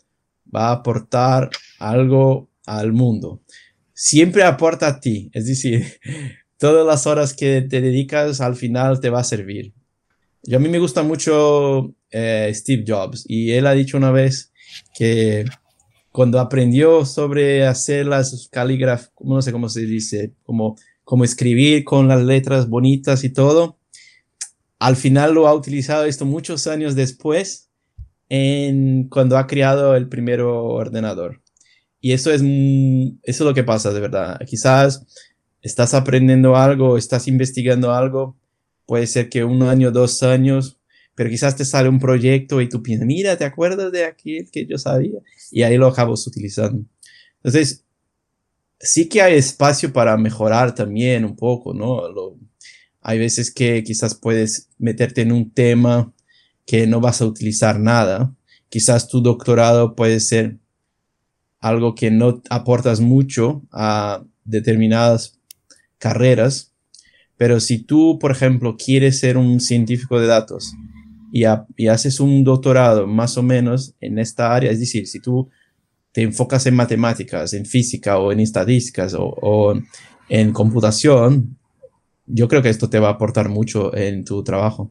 va 0.53 0.71
a 0.71 0.73
aportar 0.73 1.49
algo 1.79 2.51
al 2.67 2.93
mundo. 2.93 3.41
Siempre 3.95 4.43
aporta 4.43 4.89
a 4.89 4.99
ti, 4.99 5.31
es 5.33 5.47
decir, 5.47 5.87
todas 6.59 6.85
las 6.85 7.07
horas 7.07 7.35
que 7.35 7.63
te 7.63 7.81
dedicas 7.81 8.41
al 8.41 8.57
final 8.57 8.99
te 8.99 9.11
va 9.11 9.21
a 9.21 9.25
servir. 9.25 9.75
Yo 10.43 10.57
a 10.57 10.61
mí 10.61 10.69
me 10.69 10.81
gusta 10.81 11.05
mucho 11.05 11.95
eh, 12.11 12.51
Steve 12.53 12.83
Jobs 12.85 13.27
y 13.29 13.53
él 13.53 13.69
ha 13.69 13.75
dicho 13.75 13.97
una 13.97 14.11
vez 14.11 14.53
que 14.99 15.45
cuando 16.17 16.41
aprendió 16.41 17.05
sobre 17.05 17.67
hacer 17.67 18.07
las 18.07 18.49
calígrafas, 18.51 19.13
no 19.21 19.43
sé 19.43 19.53
cómo 19.53 19.69
se 19.69 19.83
dice, 19.83 20.33
como, 20.45 20.77
como 21.05 21.25
escribir 21.25 21.85
con 21.85 22.09
las 22.09 22.25
letras 22.25 22.71
bonitas 22.71 23.23
y 23.23 23.29
todo, 23.29 23.79
al 24.79 24.97
final 24.97 25.35
lo 25.35 25.47
ha 25.47 25.53
utilizado 25.53 26.07
esto 26.07 26.25
muchos 26.25 26.67
años 26.69 26.95
después 26.95 27.69
en 28.31 29.11
cuando 29.11 29.37
ha 29.37 29.47
creado 29.47 29.95
el 29.95 30.09
primer 30.09 30.41
ordenador. 30.41 31.43
Y 32.01 32.13
eso 32.13 32.33
es, 32.33 32.41
eso 32.41 33.21
es 33.23 33.41
lo 33.41 33.53
que 33.53 33.65
pasa 33.65 33.93
de 33.93 34.01
verdad. 34.01 34.41
Quizás 34.47 35.05
estás 35.61 35.93
aprendiendo 35.93 36.57
algo, 36.57 36.97
estás 36.97 37.29
investigando 37.29 37.93
algo, 37.93 38.39
puede 38.87 39.07
ser 39.07 39.29
que 39.29 39.45
un 39.45 39.65
año, 39.65 39.91
dos 39.91 40.23
años, 40.23 40.79
pero 41.17 41.31
quizás 41.31 41.57
te 41.57 41.65
sale 41.65 41.89
un 41.89 41.99
proyecto 41.99 42.61
y 42.61 42.69
tú 42.69 42.83
piensas, 42.83 43.07
mira, 43.07 43.37
¿te 43.37 43.45
acuerdas 43.45 43.91
de 43.91 44.05
aquel 44.05 44.49
que 44.53 44.67
yo 44.67 44.79
sabía? 44.79 45.19
Y 45.51 45.63
ahí 45.63 45.77
lo 45.79 45.89
acabas 45.89 46.25
utilizando. 46.27 46.85
Entonces, 47.43 47.85
sí 48.79 49.09
que 49.09 49.23
hay 49.23 49.35
espacio 49.35 49.93
para 49.93 50.17
mejorar 50.19 50.75
también 50.75 51.25
un 51.25 51.35
poco, 51.35 51.75
¿no? 51.75 52.03
hay 53.01 53.19
veces 53.19 53.53
que 53.53 53.83
quizás 53.85 54.15
puedes 54.15 54.69
meterte 54.79 55.23
en 55.23 55.33
un 55.33 55.53
tema 55.53 56.13
que 56.67 56.87
no 56.89 57.01
vas 57.01 57.23
a 57.23 57.27
utilizar 57.27 57.79
nada. 57.79 58.35
Quizás 58.69 59.09
tu 59.09 59.23
doctorado 59.23 59.95
puede 59.95 60.19
ser 60.19 60.59
algo 61.61 61.95
que 61.95 62.11
no 62.11 62.43
aportas 62.51 63.01
mucho 63.01 63.63
a 63.71 64.25
determinadas 64.45 65.39
carreras, 65.99 66.73
pero 67.37 67.61
si 67.61 67.79
tú, 67.79 68.19
por 68.19 68.33
ejemplo, 68.33 68.77
quieres 68.77 69.21
ser 69.21 69.37
un 69.37 69.61
científico 69.61 70.19
de 70.19 70.27
datos, 70.27 70.75
y, 71.37 71.89
haces 71.89 72.21
un 72.21 72.45
doctorado 72.45 73.07
más 73.07 73.37
o 73.37 73.43
menos 73.43 73.95
en 74.01 74.19
esta 74.19 74.55
área, 74.55 74.71
es 74.71 74.81
decir, 74.81 75.07
si 75.07 75.21
tú 75.21 75.51
te 76.13 76.23
enfocas 76.23 76.65
en 76.67 76.75
matemáticas, 76.75 77.53
en 77.53 77.67
física 77.67 78.19
o 78.19 78.33
en 78.33 78.41
estadísticas 78.41 79.15
o, 79.19 79.79
en 80.29 80.53
computación, 80.53 81.59
yo 82.27 82.49
creo 82.49 82.63
que 82.63 82.71
esto 82.71 82.89
te 82.89 82.99
va 82.99 83.09
a 83.09 83.13
aportar 83.13 83.49
mucho 83.49 83.95
en 83.95 84.25
tu 84.25 84.43
trabajo. 84.43 84.91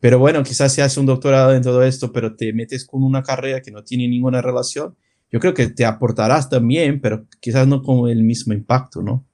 Pero 0.00 0.18
bueno, 0.18 0.42
quizás 0.42 0.72
si 0.72 0.80
haces 0.80 0.98
un 0.98 1.06
doctorado 1.06 1.54
en 1.54 1.62
todo 1.62 1.82
esto, 1.82 2.10
pero 2.10 2.36
te 2.36 2.52
metes 2.52 2.84
con 2.84 3.02
una 3.02 3.22
carrera 3.22 3.60
que 3.60 3.70
no 3.70 3.84
tiene 3.84 4.08
ninguna 4.08 4.40
relación, 4.40 4.96
yo 5.30 5.40
creo 5.40 5.54
que 5.54 5.68
te 5.68 5.84
aportarás 5.84 6.48
también, 6.48 7.00
pero 7.00 7.26
quizás 7.40 7.66
no 7.68 7.82
con 7.82 8.08
el 8.08 8.22
mismo 8.22 8.54
impacto, 8.54 9.02
¿no? 9.02 9.24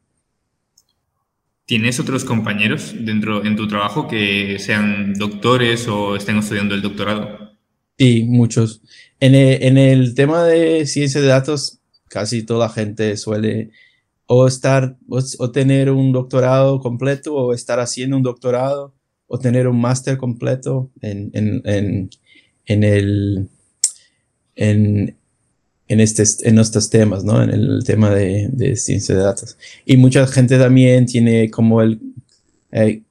¿Tienes 1.73 1.99
otros 1.99 2.27
compañeros 2.27 2.95
dentro 2.99 3.47
en 3.47 3.57
tu 3.57 3.67
trabajo 3.67 4.07
que 4.07 4.59
sean 4.59 5.15
doctores 5.15 5.89
o 5.89 6.17
estén 6.17 6.37
estudiando 6.37 6.75
el 6.75 6.83
doctorado? 6.83 7.57
Sí, 7.97 8.25
muchos. 8.25 8.83
En 9.19 9.35
el, 9.35 10.15
tema 10.15 10.45
de 10.45 10.85
ciencia 10.85 11.23
de 11.23 11.29
datos, 11.29 11.79
casi 12.11 12.43
toda 12.43 12.67
la 12.67 12.69
gente 12.69 13.17
suele 13.17 13.71
o 14.27 14.47
estar 14.47 14.99
o, 15.09 15.51
tener 15.51 15.91
un 15.91 16.13
doctorado 16.13 16.79
completo 16.79 17.35
o 17.35 17.55
estar 17.55 17.81
haciendo 17.81 18.19
un 18.19 18.23
doctorado 18.23 18.93
o 19.27 19.39
tener 19.39 19.67
un 19.67 19.81
máster 19.81 20.19
completo 20.19 20.91
en, 21.01 21.31
en, 21.33 22.11
en, 22.67 22.85
el 22.85 23.49
en, 24.57 25.17
en, 25.93 26.01
este, 26.01 26.25
en 26.49 26.59
estos 26.59 26.89
temas, 26.89 27.23
¿no? 27.23 27.43
En 27.43 27.51
el 27.51 27.85
tema 27.85 28.09
de, 28.11 28.49
de, 28.51 28.77
ciencia 28.77 29.15
de 29.15 29.21
datos. 29.21 29.59
Y 29.85 29.99
mucha 29.99 30.27
gente 30.27 30.59
también 30.59 31.05
tiene 31.05 31.51
como 31.51 31.83
el, 31.83 32.01
eh, 32.71 33.03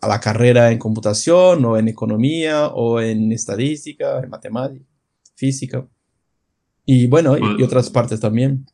a 0.00 0.08
la 0.08 0.20
carrera 0.20 0.72
en 0.72 0.78
computación 0.78 1.62
o 1.66 1.76
en 1.76 1.88
economía 1.88 2.68
o 2.68 2.98
en 2.98 3.30
estadística, 3.32 4.20
en 4.20 4.30
matemática, 4.30 4.86
física. 5.34 5.86
Y 6.86 7.08
bueno, 7.08 7.36
y, 7.36 7.62
otras 7.62 7.90
partes 7.90 8.20
también. 8.20 8.64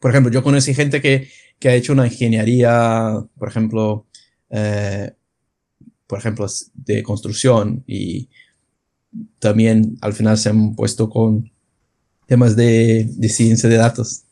Por 0.00 0.10
ejemplo, 0.10 0.32
yo 0.32 0.42
conocí 0.42 0.72
gente 0.72 1.02
que, 1.02 1.28
que 1.58 1.68
ha 1.68 1.74
hecho 1.74 1.92
una 1.92 2.06
ingeniería, 2.06 3.22
por 3.36 3.48
ejemplo, 3.48 4.06
eh, 4.48 5.12
por 6.06 6.20
ejemplo, 6.20 6.46
de 6.72 7.02
construcción 7.02 7.84
y 7.86 8.30
también 9.40 9.98
al 10.00 10.14
final 10.14 10.38
se 10.38 10.48
han 10.48 10.74
puesto 10.74 11.10
con 11.10 11.52
temas 12.28 12.54
de, 12.54 13.08
ciencia 13.28 13.68
de 13.68 13.76
datos. 13.76 14.24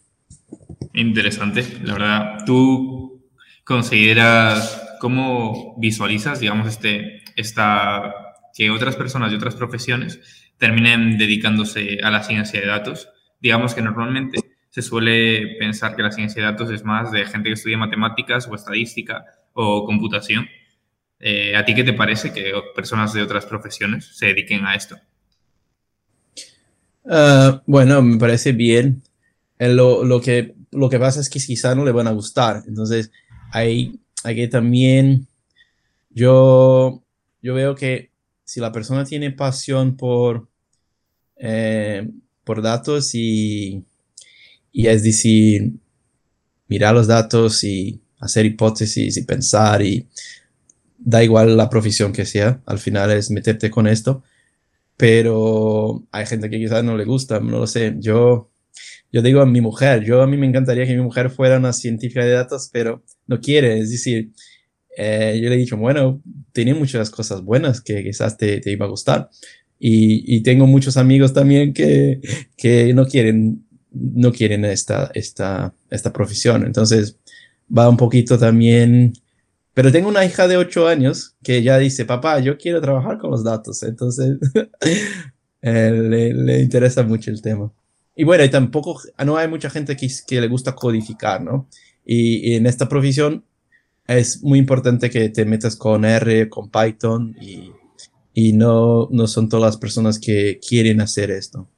Interesante, 0.93 1.67
la 1.83 1.95
verdad. 1.95 2.45
¿Tú 2.45 3.25
consideras, 3.65 4.83
cómo 5.01 5.75
visualizas, 5.79 6.39
digamos, 6.39 6.69
este, 6.69 7.23
esta, 7.37 8.15
que 8.55 8.71
otras 8.71 8.97
personas 8.97 9.31
de 9.31 9.39
otras 9.39 9.57
profesiones 9.57 10.21
terminen 10.59 11.17
dedicándose 11.17 11.99
a 12.03 12.11
la 12.11 12.23
ciencia 12.23 12.61
de 12.61 12.67
datos? 12.67 13.09
Digamos 13.41 13.75
que 13.75 13.83
normalmente 13.83 14.41
se 14.69 14.83
suele 14.83 15.57
pensar 15.59 15.97
que 15.97 16.03
la 16.03 16.13
ciencia 16.13 16.43
de 16.43 16.53
datos 16.53 16.71
es 16.71 16.85
más 16.85 17.11
de 17.11 17.25
gente 17.25 17.49
que 17.49 17.55
estudia 17.55 17.79
matemáticas 17.79 18.47
o 18.47 18.55
estadística 18.55 19.25
o 19.55 19.87
computación. 19.87 20.47
Eh, 21.19 21.57
¿A 21.57 21.65
ti 21.65 21.75
qué 21.75 21.83
te 21.83 21.95
parece 21.95 22.31
que 22.31 22.53
personas 22.75 23.15
de 23.15 23.23
otras 23.23 23.47
profesiones 23.47 24.19
se 24.19 24.27
dediquen 24.27 24.67
a 24.67 24.75
esto? 24.75 24.97
Ah, 27.09 27.63
bueno, 27.67 28.03
me 28.03 28.19
parece 28.19 28.53
bien. 28.53 29.03
Eh, 29.59 29.69
lo, 29.69 30.05
lo, 30.05 30.21
que, 30.21 30.55
lo 30.73 30.89
que 30.89 30.99
pasa 30.99 31.21
es 31.21 31.31
que 31.31 31.39
quizá 31.41 31.75
no 31.75 31.85
le 31.85 31.93
van 31.93 32.07
a 32.09 32.13
gustar. 32.13 32.65
Entonces, 32.67 33.11
hay, 33.53 34.01
hay 34.25 34.37
que 34.37 34.49
también, 34.49 35.29
yo, 36.11 37.03
yo 37.43 37.55
veo 37.55 37.75
que 37.75 38.11
si 38.45 38.61
la 38.61 38.73
persona 38.73 39.05
tiene 39.05 39.31
pasión 39.31 39.97
por, 39.97 40.49
eh, 41.37 42.09
por 42.45 42.63
datos 42.63 43.15
y, 43.15 43.85
y 44.73 44.87
es 44.89 45.03
decir, 45.03 45.73
mirar 46.69 46.95
los 46.95 47.07
datos 47.07 47.63
y 47.65 48.01
hacer 48.19 48.47
hipótesis 48.47 49.17
y 49.17 49.23
pensar 49.25 49.83
y 49.83 50.07
da 50.99 51.23
igual 51.23 51.57
la 51.57 51.71
profesión 51.71 52.13
que 52.13 52.27
sea, 52.27 52.61
al 52.67 52.79
final 52.79 53.11
es 53.13 53.31
meterte 53.31 53.71
con 53.71 53.87
esto 53.87 54.23
pero 54.97 56.07
hay 56.13 56.27
gente 56.27 56.51
que 56.51 56.59
quizás 56.59 56.83
no 56.85 56.97
le 56.97 57.05
gusta, 57.05 57.41
no 57.41 57.59
lo 57.61 57.67
sé. 57.67 57.97
Yo, 57.99 58.51
yo 59.13 59.23
digo 59.23 59.41
a 59.41 59.47
mi 59.47 59.61
mujer, 59.61 60.05
yo 60.05 60.23
a 60.23 60.27
mí 60.27 60.37
me 60.37 60.47
encantaría 60.47 60.87
que 60.87 60.97
mi 60.97 61.03
mujer 61.03 61.31
fuera 61.31 61.59
una 61.59 61.73
científica 61.73 62.25
de 62.25 62.33
datos, 62.33 62.71
pero 62.73 63.03
no 63.27 63.41
quiere, 63.41 63.79
es 63.79 63.91
decir, 63.91 64.33
eh, 64.97 65.39
yo 65.43 65.51
le 65.51 65.57
he 65.57 65.59
dicho, 65.59 65.77
bueno, 65.77 66.23
tiene 66.53 66.75
muchas 66.75 67.11
cosas 67.11 67.43
buenas 67.43 67.83
que 67.83 68.03
quizás 68.03 68.39
te, 68.39 68.61
te 68.61 68.73
iba 68.73 68.87
a 68.87 68.89
gustar. 68.89 69.29
Y, 69.79 70.35
y, 70.35 70.43
tengo 70.43 70.67
muchos 70.67 70.97
amigos 70.97 71.35
también 71.35 71.75
que, 71.75 72.21
que 72.57 72.95
no 72.95 73.07
quieren, 73.07 73.67
no 73.93 74.33
quieren 74.33 74.65
esta, 74.65 75.11
esta, 75.15 75.75
esta 75.91 76.13
profesión. 76.15 76.65
Entonces, 76.65 77.19
va 77.77 77.89
un 77.89 77.99
poquito 77.99 78.39
también 78.39 79.13
Pero 79.77 79.93
tengo 79.93 80.09
una 80.09 80.25
hija 80.25 80.49
de 80.49 80.57
8 80.57 80.89
años 80.89 81.37
que 81.45 81.63
ya 81.63 81.77
dice, 81.77 82.07
papá, 82.07 82.41
yo 82.41 82.57
quiero 82.57 82.81
trabajar 82.81 83.19
con 83.19 83.31
los 83.31 83.45
datos. 83.45 83.83
Entonces, 83.83 84.39
eh, 85.61 85.91
le, 85.93 86.63
interesa 86.63 87.03
mucho 87.03 87.31
el 87.31 87.43
tema. 87.43 87.71
Y 88.15 88.25
bueno, 88.25 88.43
y 88.43 88.49
tampoco, 88.49 88.99
no 89.23 89.37
hay 89.37 89.49
mucha 89.49 89.69
gente 89.69 89.95
que, 89.95 90.09
que 90.27 90.41
le 90.41 90.49
gusta 90.49 90.75
codificar, 90.75 91.43
¿no? 91.43 91.69
Y, 92.07 92.53
y, 92.53 92.55
en 92.55 92.65
esta 92.65 92.89
profesión 92.89 93.45
es 94.07 94.43
muy 94.43 94.59
importante 94.59 95.11
que 95.11 95.29
te 95.29 95.45
metas 95.45 95.77
con 95.77 96.07
R, 96.07 96.49
con 96.49 96.71
Python 96.71 97.37
y, 97.39 97.71
y 98.33 98.55
no, 98.55 99.09
no 99.11 99.27
son 99.27 99.51
todas 99.51 99.67
las 99.67 99.77
personas 99.77 100.19
que 100.19 100.59
quieren 100.67 101.03
hacer 101.03 101.31
esto. 101.31 101.69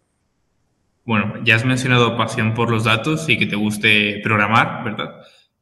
Bueno, 1.04 1.42
ya 1.44 1.56
has 1.56 1.64
mencionado 1.64 2.16
pasión 2.16 2.54
por 2.54 2.70
los 2.70 2.84
datos 2.84 3.28
y 3.28 3.36
que 3.36 3.46
te 3.46 3.56
guste 3.56 4.20
programar, 4.22 4.84
¿verdad? 4.84 5.16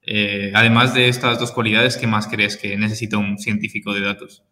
Eh, 0.07 0.53
además 0.55 0.95
de 0.95 1.09
estas 1.09 1.39
dos 1.39 1.53
cualidades, 1.53 1.97
¿qué 1.97 2.07
más 2.07 2.29
crees 2.29 2.57
que 2.57 2.77
necesita 2.77 3.19
un 3.19 3.39
científico 3.39 3.93
de 3.93 4.01
datos? 4.01 4.45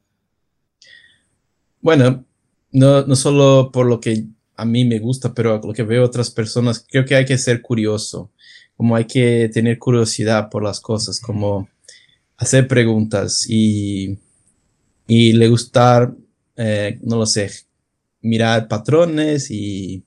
Bueno, 1.80 2.25
no, 2.73 3.06
no 3.06 3.16
solo 3.16 3.70
por 3.73 3.87
lo 3.87 4.00
que 4.00 4.25
a 4.56 4.64
mí 4.64 4.84
me 4.84 4.99
gusta, 4.99 5.32
pero 5.32 5.61
lo 5.62 5.73
que 5.73 5.82
veo 5.82 6.04
otras 6.04 6.30
personas, 6.30 6.84
creo 6.88 7.04
que 7.04 7.14
hay 7.14 7.25
que 7.25 7.38
ser 7.38 7.62
curioso, 7.62 8.32
como 8.76 8.96
hay 8.96 9.04
que 9.04 9.49
tener 9.52 9.78
curiosidad 9.78 10.50
por 10.50 10.62
las 10.62 10.80
cosas, 10.80 11.20
como 11.20 11.68
hacer 12.37 12.66
preguntas 12.66 13.46
y, 13.49 14.18
y 15.06 15.32
le 15.34 15.49
gustar 15.49 16.14
eh, 16.56 16.99
no 17.02 17.16
lo 17.16 17.26
sé, 17.26 17.50
mirar 18.23 18.68
patrones 18.68 19.50
y 19.50 20.04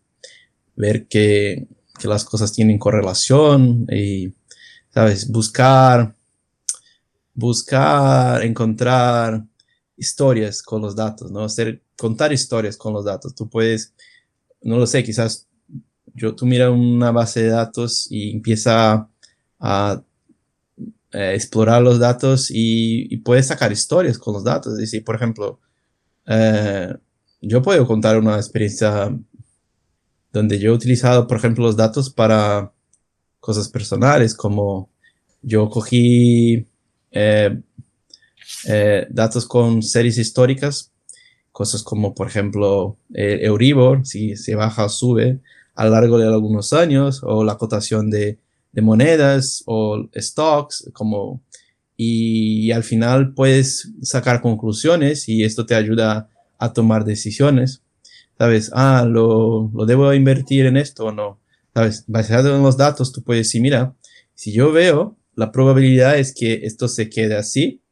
ver 0.76 1.08
que, 1.08 1.68
las 2.04 2.26
cosas 2.26 2.54
tienen 2.54 2.78
correlación 2.78 3.88
y, 3.92 4.32
¿sabes? 4.98 5.30
Buscar, 5.30 6.16
buscar, 7.36 8.42
encontrar 8.44 9.46
historias 9.96 10.64
con 10.64 10.82
los 10.82 10.96
datos, 10.96 11.30
¿no? 11.30 11.44
Hacer, 11.44 11.84
contar 11.96 12.34
historias 12.34 12.78
con 12.78 12.94
los 12.94 13.06
datos. 13.06 13.36
Tú 13.36 13.48
puedes, 13.48 13.94
no 14.64 14.80
lo 14.80 14.88
sé, 14.88 15.04
quizás 15.04 15.48
yo, 16.16 16.34
tú 16.34 16.48
miras 16.48 16.72
una 16.72 17.12
base 17.12 17.44
de 17.44 17.50
datos 17.50 18.08
y 18.10 18.32
empieza 18.32 19.08
a, 19.60 20.02
explorar 21.12 21.84
los 21.84 22.00
datos 22.00 22.50
y, 22.50 23.14
y, 23.14 23.18
puedes 23.18 23.48
sacar 23.48 23.72
historias 23.72 24.18
con 24.18 24.34
los 24.34 24.44
datos. 24.44 24.74
Es 24.74 24.80
decir, 24.80 25.04
por 25.04 25.16
ejemplo, 25.16 25.60
eh, 26.26 26.92
yo 27.42 27.62
puedo 27.62 27.86
contar 27.86 28.18
una 28.18 28.38
experiencia 28.38 29.16
donde 30.34 30.58
yo 30.58 30.72
he 30.72 30.74
utilizado, 30.74 31.28
por 31.28 31.38
ejemplo, 31.38 31.66
los 31.66 31.78
datos 31.78 32.10
para 32.10 32.74
cosas 33.48 33.70
personales, 33.70 34.36
como 34.36 34.90
yo 35.42 35.70
cogí 35.70 36.68
eh, 37.12 37.58
eh, 38.68 39.08
datos 39.10 39.46
con 39.46 39.82
series 39.82 40.18
históricas, 40.18 40.92
cosas 41.54 41.82
como, 41.82 42.14
por 42.14 42.28
ejemplo, 42.28 42.98
el 43.14 43.46
Euribor, 43.46 44.06
si 44.06 44.36
se 44.36 44.56
baja 44.56 44.84
o 44.84 44.90
sube 44.90 45.40
a 45.76 45.86
lo 45.86 45.92
largo 45.92 46.18
de 46.18 46.28
algunos 46.28 46.74
años, 46.74 47.22
o 47.24 47.46
la 47.46 47.58
cotación 47.58 48.10
de, 48.10 48.38
de 48.74 48.82
monedas 48.82 49.64
o 49.66 50.10
stocks, 50.14 50.90
como 50.92 51.42
y, 51.96 52.72
al 52.74 52.84
final 52.84 53.34
puedes 53.34 53.94
sacar 54.02 54.42
conclusiones 54.42 55.30
y 55.30 55.46
esto 55.46 55.66
te 55.66 55.74
ayuda 55.74 56.30
a 56.60 56.74
tomar 56.74 57.06
decisiones. 57.06 57.82
¿Sabes? 58.38 58.72
Ah, 58.74 59.06
lo, 59.08 59.72
lo 59.74 59.86
debo 59.86 60.14
invertir 60.14 60.66
en 60.66 60.76
esto 60.76 61.06
o 61.06 61.12
no. 61.14 61.40
¿Sabes? 61.78 62.06
Basado 62.08 62.56
en 62.56 62.64
los 62.64 62.76
datos, 62.76 63.12
tú 63.12 63.22
puedes 63.22 63.46
decir, 63.46 63.62
mira, 63.62 63.94
si 64.34 64.52
yo 64.52 64.72
veo, 64.72 65.16
la 65.36 65.52
probabilidad 65.52 66.18
es 66.18 66.34
que 66.34 66.62
esto 66.64 66.88
se 66.88 67.08
quede 67.08 67.36
así, 67.36 67.84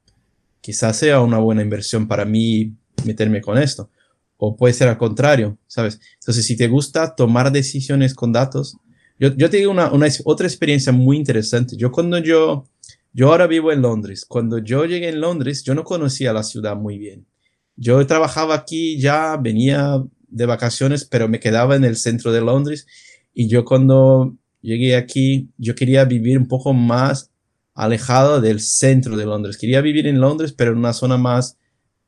quizás 0.59 0.97
sea 0.97 1.21
una 1.21 1.37
buena 1.37 1.61
inversión 1.61 2.07
para 2.07 2.25
mí 2.25 2.73
meterme 3.05 3.41
con 3.41 3.59
esto. 3.59 3.91
O 4.37 4.55
puede 4.55 4.73
ser 4.73 4.87
al 4.87 4.97
contrario, 4.97 5.59
¿sabes? 5.67 5.99
Entonces, 6.15 6.47
si 6.47 6.57
te 6.57 6.67
gusta 6.67 7.13
tomar 7.13 7.51
decisiones 7.51 8.15
con 8.15 8.31
datos, 8.31 8.75
yo, 9.19 9.35
yo 9.37 9.51
te 9.51 9.57
digo 9.57 9.69
una, 9.69 9.91
una, 9.91 10.07
otra 10.23 10.47
experiencia 10.47 10.91
muy 10.91 11.17
interesante. 11.17 11.77
Yo 11.77 11.91
cuando 11.91 12.17
yo 12.17 12.65
yo 13.13 13.29
ahora 13.29 13.45
vivo 13.45 13.71
en 13.71 13.83
Londres. 13.83 14.25
Cuando 14.27 14.57
yo 14.57 14.83
llegué 14.85 15.09
en 15.09 15.21
Londres, 15.21 15.63
yo 15.63 15.75
no 15.75 15.83
conocía 15.83 16.33
la 16.33 16.41
ciudad 16.41 16.75
muy 16.75 16.97
bien. 16.97 17.27
Yo 17.75 18.03
trabajaba 18.07 18.55
aquí, 18.55 18.99
ya 18.99 19.37
venía 19.37 20.03
de 20.27 20.45
vacaciones, 20.47 21.05
pero 21.05 21.29
me 21.29 21.39
quedaba 21.39 21.75
en 21.75 21.83
el 21.83 21.97
centro 21.97 22.31
de 22.31 22.41
Londres. 22.41 22.87
Y 23.35 23.49
yo 23.49 23.65
cuando 23.65 24.35
llegué 24.61 24.95
aquí, 24.95 25.49
yo 25.57 25.75
quería 25.75 26.05
vivir 26.05 26.39
un 26.39 26.47
poco 26.47 26.73
más 26.73 27.29
alejado 27.75 28.39
del 28.39 28.61
centro 28.61 29.17
de 29.17 29.25
Londres. 29.25 29.57
Quería 29.57 29.81
vivir 29.81 30.07
en 30.07 30.19
Londres, 30.21 30.53
pero 30.53 30.71
en 30.71 30.77
una 30.77 30.93
zona 30.93 31.17
más 31.17 31.57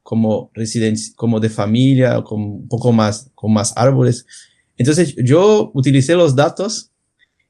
como 0.02 0.50
residencia, 0.54 1.14
como 1.18 1.42
de 1.42 1.50
familia, 1.50 2.24
con 2.24 2.42
un 2.42 2.68
poco 2.70 2.94
más, 2.94 3.30
con 3.36 3.52
más 3.52 3.74
árboles. 3.76 4.26
Entonces 4.78 5.14
yo 5.22 5.70
utilicé 5.74 6.16
los 6.16 6.34
datos 6.34 6.92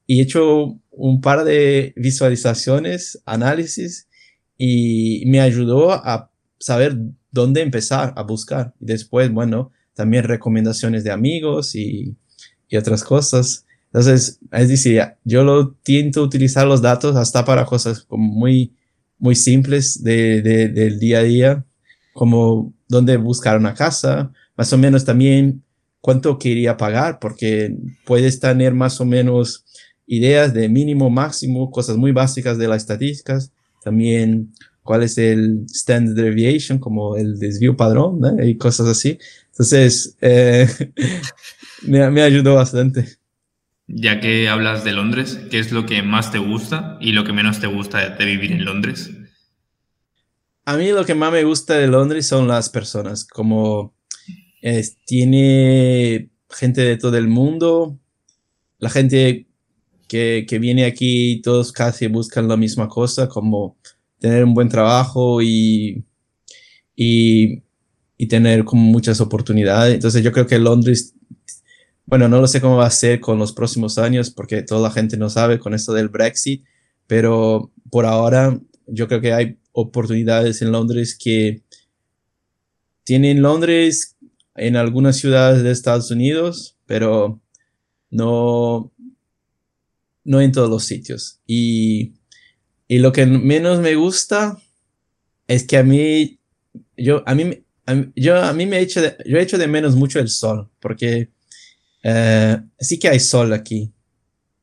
y 0.08 0.20
he 0.20 0.24
hecho 0.24 0.80
un 0.90 1.22
par 1.22 1.44
de 1.44 1.94
visualizaciones, 1.96 3.22
análisis 3.26 4.08
y 4.58 5.24
me 5.28 5.40
ayudó 5.40 5.92
a 5.92 6.32
saber 6.58 6.98
dónde 7.30 7.62
empezar 7.62 8.14
a 8.18 8.24
buscar. 8.24 8.74
Después, 8.80 9.32
bueno, 9.32 9.72
también 9.94 10.24
recomendaciones 10.24 11.04
de 11.04 11.12
amigos 11.12 11.76
y, 11.76 12.16
y 12.68 12.78
otras 12.78 13.04
cosas. 13.04 13.67
Entonces, 13.98 14.40
es 14.52 14.70
decir, 14.70 15.02
yo 15.24 15.44
lo 15.44 15.72
tiento 15.72 16.22
utilizar 16.22 16.68
los 16.68 16.84
datos 16.84 17.16
hasta 17.16 17.44
para 17.44 17.66
cosas 17.66 18.02
como 18.02 18.32
muy, 18.32 18.76
muy 19.18 19.34
simples 19.36 20.04
de, 20.04 20.44
de, 20.44 20.68
del 20.68 21.00
día 21.00 21.18
a 21.18 21.24
día, 21.24 21.66
como 22.14 22.76
dónde 22.88 23.18
buscar 23.18 23.58
una 23.58 23.74
casa, 23.74 24.32
más 24.56 24.72
o 24.72 24.78
menos 24.78 25.04
también 25.04 25.64
cuánto 26.00 26.38
quería 26.38 26.78
pagar, 26.78 27.18
porque 27.18 27.76
puedes 28.06 28.40
tener 28.40 28.76
más 28.76 29.02
o 29.02 29.06
menos 29.06 29.66
ideas 30.06 30.54
de 30.54 30.70
mínimo, 30.70 31.10
máximo, 31.10 31.72
cosas 31.72 31.98
muy 31.98 32.12
básicas 32.12 32.60
de 32.60 32.68
las 32.68 32.84
estadísticas, 32.84 33.52
también 33.84 34.52
cuál 34.84 35.02
es 35.02 35.18
el 35.18 35.66
standard 35.72 36.16
deviation, 36.16 36.78
como 36.78 37.16
el 37.16 37.40
desvío 37.40 37.76
padrón, 37.76 38.22
y 38.44 38.58
cosas 38.58 38.90
así. 38.90 39.18
Entonces, 39.54 40.16
eh, 40.22 40.68
me, 41.82 42.12
me 42.12 42.22
ayudó 42.22 42.54
bastante. 42.54 43.17
Ya 43.88 44.20
que 44.20 44.50
hablas 44.50 44.84
de 44.84 44.92
Londres, 44.92 45.40
¿qué 45.50 45.60
es 45.60 45.72
lo 45.72 45.86
que 45.86 46.02
más 46.04 46.32
te 46.32 46.40
gusta 46.40 46.98
y 47.00 47.14
lo 47.14 47.24
que 47.24 47.32
menos 47.32 47.60
te 47.60 47.68
gusta 47.68 48.10
de 48.10 48.26
vivir 48.26 48.52
en 48.52 48.66
Londres? 48.66 49.12
A 50.66 50.76
mí 50.76 50.92
lo 50.92 51.06
que 51.06 51.16
más 51.16 51.32
me 51.32 51.46
gusta 51.46 51.76
de 51.76 51.88
Londres 51.88 52.28
son 52.28 52.48
las 52.48 52.70
personas, 52.70 53.26
como 53.26 53.96
tiene 55.06 56.30
gente 56.50 56.82
de 56.82 56.98
todo 56.98 57.18
el 57.18 57.28
mundo, 57.28 57.98
la 58.80 58.90
gente 58.90 59.48
que, 60.08 60.46
que 60.48 60.60
viene 60.60 60.86
aquí 60.86 61.42
todos 61.42 61.72
casi 61.72 62.08
buscan 62.08 62.48
la 62.48 62.58
misma 62.58 62.88
cosa, 62.88 63.30
como 63.30 63.78
tener 64.20 64.44
un 64.44 64.54
buen 64.54 64.70
trabajo 64.70 65.42
y, 65.42 66.04
y, 66.96 67.64
y 68.18 68.28
tener 68.28 68.66
como 68.66 68.82
muchas 68.82 69.22
oportunidades. 69.22 69.96
Entonces 69.96 70.24
yo 70.24 70.32
creo 70.32 70.48
que 70.48 70.60
Londres, 70.60 71.16
bueno, 72.08 72.30
no 72.30 72.40
lo 72.40 72.48
sé 72.48 72.62
cómo 72.62 72.78
va 72.78 72.88
a 72.88 72.92
ser 72.92 73.20
con 73.20 73.38
los 73.38 73.52
próximos 73.52 73.98
años 73.98 74.32
porque 74.32 74.64
toda 74.64 74.82
la 74.82 74.92
gente 74.92 75.18
no 75.18 75.30
sabe 75.30 75.60
con 75.60 75.74
esto 75.74 75.94
del 75.94 76.08
Brexit, 76.08 76.64
pero 77.06 77.74
por 77.92 78.06
ahora 78.06 78.58
yo 78.88 79.10
creo 79.10 79.20
que 79.20 79.34
hay 79.34 79.60
oportunidades 79.74 80.62
en 80.62 80.72
Londres 80.72 81.18
que 81.22 81.64
tienen 83.04 83.42
Londres 83.42 84.16
en 84.56 84.78
algunas 84.78 85.18
ciudades 85.18 85.64
de 85.64 85.72
Estados 85.72 86.10
Unidos, 86.10 86.78
pero 86.86 87.42
no, 88.10 88.94
no 90.24 90.42
en 90.42 90.54
todos 90.54 90.70
los 90.70 90.86
sitios. 90.86 91.42
Y, 91.46 92.14
y 92.88 93.00
lo 93.00 93.12
que 93.12 93.26
menos 93.26 93.82
me 93.82 93.96
gusta 93.96 94.58
es 95.48 95.68
que 95.68 95.78
a 95.78 95.84
mí, 95.84 96.40
yo, 96.96 97.22
a 97.26 97.36
mí, 97.36 97.66
yo, 98.16 98.38
a 98.38 98.54
mí 98.54 98.66
me 98.66 98.78
he 98.78 98.82
hecho 98.82 99.02
yo 99.26 99.38
he 99.38 99.42
hecho 99.42 99.58
de 99.58 99.68
menos 99.68 99.96
mucho 99.96 100.20
el 100.20 100.30
sol, 100.30 100.70
porque 100.80 101.32
eh, 102.10 102.62
sí 102.80 103.00
que 103.00 103.10
hay 103.10 103.20
sol 103.20 103.54
aquí. 103.54 103.94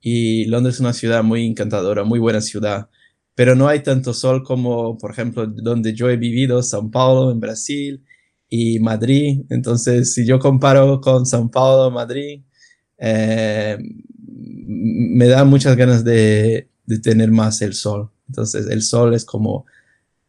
Y 0.01 0.47
Londres 0.47 0.77
es 0.77 0.81
una 0.81 0.95
ciudad 0.95 1.23
muy 1.23 1.47
encantadora, 1.47 2.05
muy 2.05 2.19
buena 2.19 2.41
ciudad, 2.41 2.89
pero 3.35 3.55
no 3.55 3.69
hay 3.69 3.83
tanto 3.83 4.15
sol 4.15 4.43
como, 4.45 4.99
por 4.99 5.11
ejemplo, 5.13 5.47
donde 5.47 5.95
yo 5.95 6.11
he 6.11 6.17
vivido, 6.17 6.61
São 6.63 6.91
Paulo, 6.91 7.31
en 7.33 7.41
Brasil, 7.41 8.05
y 8.49 8.81
Madrid. 8.81 9.43
Entonces, 9.51 10.15
si 10.15 10.27
yo 10.27 10.39
comparo 10.39 11.01
con 11.01 11.25
São 11.25 11.51
Paulo, 11.51 11.91
Madrid, 11.91 12.43
eh, 12.99 13.79
me 14.67 15.27
da 15.29 15.45
muchas 15.45 15.77
ganas 15.77 16.05
de, 16.05 16.71
tener 17.03 17.31
más 17.31 17.63
el 17.63 17.75
sol. 17.75 18.11
Entonces 18.29 18.67
el 18.69 18.83
sol 18.83 19.15
es 19.15 19.25
como, 19.25 19.67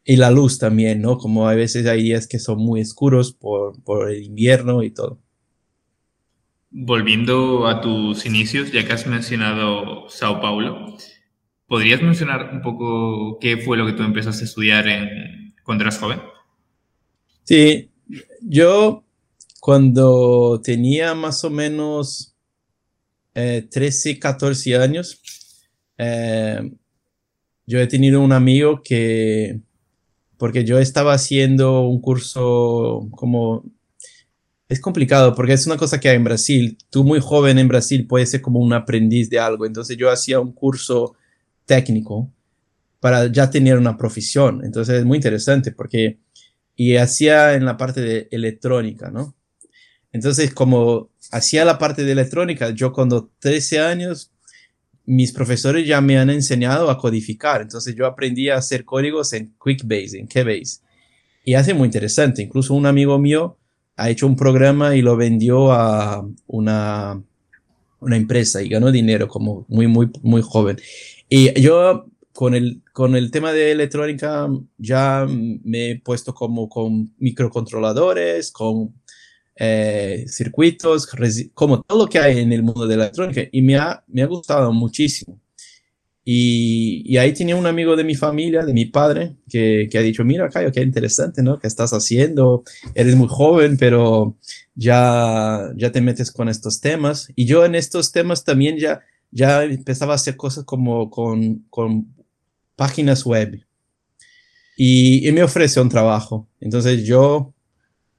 y 0.03 0.17
la 0.17 0.31
luz 0.31 0.59
también, 0.59 1.01
¿no? 1.01 1.17
Como 1.17 1.47
a 1.49 1.55
veces 1.55 1.85
hay 1.87 2.03
días 2.03 2.27
que 2.27 2.39
son 2.39 2.59
muy 2.59 2.81
oscuros 2.81 3.33
por 3.33 4.11
el 4.11 4.23
invierno 4.23 4.83
y 4.83 4.91
todo. 4.91 5.24
Volviendo 6.77 7.67
a 7.67 7.79
tus 7.79 8.25
inicios, 8.25 8.71
ya 8.71 8.85
que 8.85 8.91
has 8.91 9.07
mencionado 9.07 10.09
Sao 10.09 10.41
Paulo, 10.41 10.97
¿Podrías 11.67 12.01
mencionar 12.01 12.51
un 12.53 12.61
poco 12.61 13.39
qué 13.39 13.57
fue 13.57 13.75
lo 13.75 13.87
que 13.87 13.93
tú 13.93 14.03
empezaste 14.03 14.43
a 14.43 14.45
estudiar 14.45 14.85
cuando 15.63 15.83
eras 15.83 15.97
joven? 15.97 16.19
Sí, 17.43 17.89
yo 18.41 19.03
cuando 19.59 20.61
tenía 20.63 21.15
más 21.15 21.43
o 21.43 21.49
menos 21.49 22.35
13, 23.33 24.11
eh, 24.11 24.19
14 24.19 24.75
años, 24.77 25.21
eh, 25.97 26.71
yo 27.65 27.79
he 27.79 27.87
tenido 27.87 28.21
un 28.21 28.31
amigo 28.31 28.81
que, 28.83 29.59
porque 30.37 30.65
yo 30.65 30.77
estaba 30.77 31.13
haciendo 31.13 31.81
un 31.81 31.99
curso 31.99 33.07
como, 33.09 33.63
es 34.67 34.79
complicado 34.79 35.35
porque 35.35 35.53
es 35.53 35.67
una 35.67 35.77
cosa 35.77 35.99
que 35.99 36.09
hay 36.09 36.15
en 36.15 36.23
Brasil, 36.23 36.77
tú 36.89 37.03
muy 37.03 37.19
joven 37.19 37.59
en 37.59 37.67
Brasil 37.67 38.07
puedes 38.07 38.31
ser 38.31 38.41
como 38.41 38.59
un 38.59 38.73
aprendiz 38.73 39.29
de 39.29 39.39
algo, 39.39 39.65
entonces 39.65 39.97
yo 39.97 40.09
hacía 40.09 40.39
un 40.39 40.53
curso 40.53 41.15
técnico 41.65 42.31
para 42.99 43.27
ya 43.31 43.49
tener 43.49 43.77
una 43.77 43.97
profesión, 43.97 44.63
entonces 44.65 44.99
es 44.99 45.05
muy 45.05 45.17
interesante 45.17 45.71
porque, 45.71 46.19
y 46.75 46.95
hacía 46.95 47.53
en 47.53 47.65
la 47.65 47.77
parte 47.77 48.01
de 48.01 48.27
electrónica, 48.31 49.11
¿no? 49.11 49.35
Entonces, 50.11 50.53
como 50.53 51.09
hacía 51.31 51.65
la 51.65 51.77
parte 51.77 52.05
de 52.05 52.13
electrónica, 52.13 52.69
yo 52.69 52.93
cuando 52.93 53.31
13 53.39 53.79
años 53.81 54.31
mis 55.05 55.31
profesores 55.31 55.85
ya 55.85 56.01
me 56.01 56.17
han 56.17 56.29
enseñado 56.29 56.89
a 56.89 56.97
codificar, 56.97 57.61
entonces 57.61 57.95
yo 57.95 58.07
aprendí 58.07 58.49
a 58.49 58.55
hacer 58.55 58.85
códigos 58.85 59.33
en 59.33 59.53
QuickBase, 59.57 60.17
en 60.17 60.27
Keybase. 60.27 60.79
Y 61.43 61.53
hace 61.53 61.73
muy 61.73 61.85
interesante, 61.85 62.41
incluso 62.41 62.73
un 62.73 62.87
amigo 62.87 63.19
mío 63.19 63.59
ha 63.97 64.09
hecho 64.09 64.27
un 64.27 64.35
programa 64.35 64.95
y 64.95 65.01
lo 65.01 65.15
vendió 65.15 65.71
a 65.71 66.27
una, 66.47 67.21
una 67.99 68.17
empresa 68.17 68.61
y 68.61 68.69
ganó 68.69 68.91
dinero 68.91 69.27
como 69.27 69.65
muy, 69.67 69.87
muy, 69.87 70.09
muy 70.21 70.41
joven. 70.41 70.77
Y 71.29 71.59
yo 71.59 72.05
con 72.33 72.53
el, 72.53 72.81
con 72.91 73.15
el 73.15 73.31
tema 73.31 73.53
de 73.53 73.71
electrónica 73.71 74.47
ya 74.77 75.25
me 75.27 75.91
he 75.91 75.99
puesto 75.99 76.33
como 76.33 76.67
con 76.67 77.13
microcontroladores, 77.17 78.51
con 78.51 78.93
eh, 79.55 80.25
circuitos, 80.27 81.07
como 81.53 81.81
todo 81.81 82.05
lo 82.05 82.07
que 82.07 82.19
hay 82.19 82.39
en 82.39 82.51
el 82.51 82.61
mundo 82.61 82.85
de 82.87 82.97
la 82.97 83.03
electrónica 83.05 83.41
y 83.51 83.61
me 83.61 83.77
ha, 83.77 84.03
me 84.07 84.21
ha 84.21 84.25
gustado 84.25 84.73
muchísimo. 84.73 85.39
Y, 86.27 87.03
y, 87.05 87.17
ahí 87.17 87.33
tenía 87.33 87.55
un 87.55 87.67
amigo 87.67 87.95
de 87.95 88.03
mi 88.03 88.15
familia, 88.15 88.65
de 88.65 88.73
mi 88.73 88.85
padre, 88.85 89.35
que, 89.47 89.87
que 89.91 89.97
ha 89.99 90.01
dicho, 90.01 90.25
mira, 90.25 90.49
Cayo, 90.49 90.71
qué 90.71 90.81
interesante, 90.81 91.43
¿no? 91.43 91.59
¿Qué 91.59 91.67
estás 91.67 91.93
haciendo? 91.93 92.63
Eres 92.95 93.15
muy 93.15 93.27
joven, 93.29 93.77
pero 93.77 94.35
ya, 94.73 95.71
ya 95.75 95.91
te 95.91 96.01
metes 96.01 96.31
con 96.31 96.49
estos 96.49 96.81
temas. 96.81 97.31
Y 97.35 97.45
yo 97.45 97.63
en 97.63 97.75
estos 97.75 98.11
temas 98.11 98.43
también 98.43 98.77
ya, 98.79 99.01
ya 99.29 99.63
empezaba 99.63 100.13
a 100.13 100.15
hacer 100.15 100.35
cosas 100.35 100.63
como 100.63 101.11
con, 101.11 101.59
con 101.69 102.07
páginas 102.75 103.23
web. 103.23 103.63
Y, 104.77 105.27
y 105.27 105.31
me 105.31 105.43
ofreció 105.43 105.83
un 105.83 105.89
trabajo. 105.89 106.47
Entonces 106.59 107.05
yo 107.05 107.53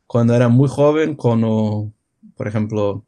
cuando 0.06 0.34
era 0.34 0.48
muy 0.48 0.68
joven, 0.68 1.16
cuando, 1.16 1.92
por 2.36 2.46
ejemplo, 2.46 3.04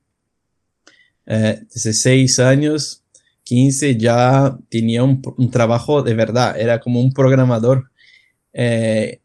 eh, 1.26 1.60
16 1.72 2.38
años, 2.40 3.04
15, 3.48 3.96
ya 3.96 4.58
tenía 4.68 5.02
un, 5.02 5.22
trabajo 5.50 6.02
de 6.02 6.12
verdad, 6.12 6.60
era 6.60 6.80
como 6.80 7.00
un 7.00 7.14
programador 7.14 7.90
eh, 8.52 9.22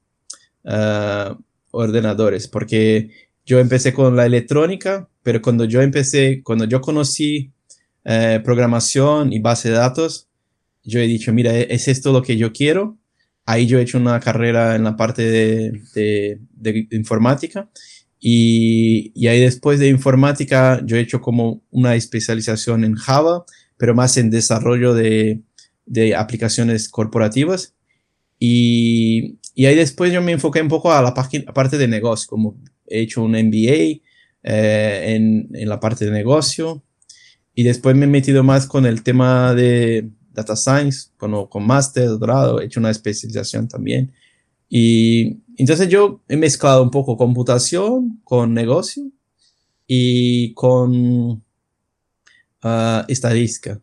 uh, 0.65 1.35
ordenadores, 1.71 2.47
porque 2.47 3.11
yo 3.45 3.59
empecé 3.59 3.93
con 3.93 4.15
la 4.15 4.25
electrónica, 4.25 5.07
pero 5.23 5.41
cuando 5.41 5.65
yo 5.65 5.81
empecé, 5.81 6.41
cuando 6.43 6.65
yo 6.65 6.81
conocí 6.81 7.53
uh, 8.05 8.43
programación 8.43 9.31
y 9.31 9.39
base 9.39 9.69
de 9.69 9.75
datos, 9.75 10.27
yo 10.83 10.99
he 10.99 11.07
dicho, 11.07 11.31
mira, 11.31 11.55
es 11.55 11.87
esto 11.87 12.11
lo 12.11 12.21
que 12.21 12.37
yo 12.37 12.51
quiero 12.51 12.97
Ahí 13.49 13.65
yo 13.65 13.79
he 13.79 13.83
hecho 13.83 13.97
una 13.97 14.19
carrera 14.19 14.75
en 14.75 14.83
la 14.83 14.97
parte 14.97 15.21
de, 15.23 15.71
de, 15.93 16.87
informática 16.91 17.69
y, 18.19 19.11
y, 19.15 19.27
ahí 19.27 19.39
después 19.39 19.79
de 19.79 19.89
informática 19.89 20.81
yo 20.85 20.97
he 20.97 21.01
hecho 21.01 21.21
como 21.21 21.61
una 21.69 21.95
especialización 21.95 22.83
en 22.83 22.95
Java, 22.95 23.45
pero 23.77 23.93
más 23.93 24.17
en 24.17 24.29
desarrollo 24.29 24.93
de, 24.93 25.41
de 25.85 26.15
aplicaciones 26.15 26.89
corporativas. 26.89 27.75
Y, 28.39 29.37
y, 29.55 29.65
ahí 29.65 29.75
después 29.75 30.11
yo 30.11 30.21
me 30.21 30.31
enfoqué 30.31 30.61
un 30.61 30.67
poco 30.67 30.91
a 30.91 31.01
la 31.01 31.13
parte 31.13 31.77
de 31.77 31.87
negocio, 31.87 32.27
como 32.29 32.57
he 32.87 33.01
hecho 33.01 33.23
un 33.23 33.31
MBA 33.31 34.01
eh, 34.43 35.15
en, 35.15 35.49
en, 35.53 35.69
la 35.69 35.79
parte 35.79 36.05
de 36.05 36.11
negocio. 36.11 36.83
Y 37.53 37.63
después 37.63 37.95
me 37.95 38.05
he 38.05 38.09
metido 38.09 38.43
más 38.43 38.67
con 38.67 38.85
el 38.85 39.03
tema 39.03 39.53
de, 39.53 40.09
Data 40.37 40.55
Science, 40.55 41.09
con, 41.17 41.47
con 41.47 41.65
máster, 41.65 42.07
doctorado, 42.07 42.61
he 42.61 42.65
hecho 42.65 42.79
una 42.79 42.91
especialización 42.91 43.67
también. 43.67 44.13
Y 44.69 45.39
entonces 45.57 45.89
yo 45.89 46.21
he 46.27 46.37
mezclado 46.37 46.83
un 46.83 46.91
poco 46.91 47.17
computación 47.17 48.19
con 48.23 48.53
negocio 48.53 49.03
y 49.87 50.53
con 50.53 51.43
uh, 52.63 53.03
estadística. 53.07 53.81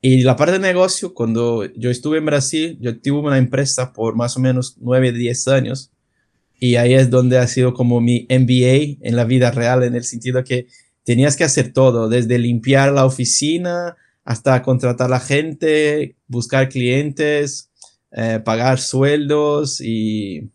Y 0.00 0.22
la 0.22 0.36
parte 0.36 0.52
de 0.52 0.58
negocio, 0.58 1.14
cuando 1.14 1.64
yo 1.74 1.90
estuve 1.90 2.18
en 2.18 2.26
Brasil, 2.26 2.78
yo 2.80 3.00
tuve 3.00 3.26
una 3.26 3.38
empresa 3.38 3.92
por 3.92 4.14
más 4.14 4.36
o 4.36 4.40
menos 4.40 4.76
9, 4.80 5.12
10 5.12 5.48
años. 5.48 5.90
Y 6.60 6.76
ahí 6.76 6.94
es 6.94 7.10
donde 7.10 7.38
ha 7.38 7.46
sido 7.48 7.74
como 7.74 8.00
mi 8.00 8.26
MBA 8.30 8.98
en 9.06 9.16
la 9.16 9.24
vida 9.24 9.50
real, 9.50 9.82
en 9.82 9.94
el 9.94 10.04
sentido 10.04 10.44
que 10.44 10.68
tenías 11.04 11.36
que 11.36 11.44
hacer 11.44 11.72
todo, 11.72 12.08
desde 12.08 12.38
limpiar 12.38 12.92
la 12.92 13.04
oficina 13.04 13.96
hasta 14.24 14.62
contratar 14.62 15.06
a 15.06 15.10
la 15.10 15.20
gente, 15.20 16.16
buscar 16.26 16.68
clientes, 16.68 17.70
eh, 18.12 18.40
pagar 18.44 18.78
sueldos 18.78 19.80
y 19.80 20.50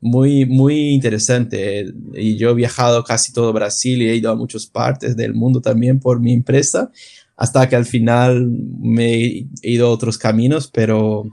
muy, 0.00 0.46
muy 0.46 0.90
interesante. 0.90 1.86
Y 2.14 2.36
yo 2.36 2.50
he 2.50 2.54
viajado 2.54 3.02
casi 3.04 3.32
todo 3.32 3.52
Brasil 3.52 4.02
y 4.02 4.08
he 4.08 4.16
ido 4.16 4.30
a 4.30 4.36
muchas 4.36 4.66
partes 4.66 5.16
del 5.16 5.34
mundo 5.34 5.60
también 5.60 6.00
por 6.00 6.20
mi 6.20 6.32
empresa, 6.32 6.90
hasta 7.36 7.68
que 7.68 7.76
al 7.76 7.86
final 7.86 8.48
me 8.80 9.14
he 9.14 9.48
ido 9.62 9.88
a 9.88 9.90
otros 9.90 10.18
caminos, 10.18 10.70
pero 10.72 11.24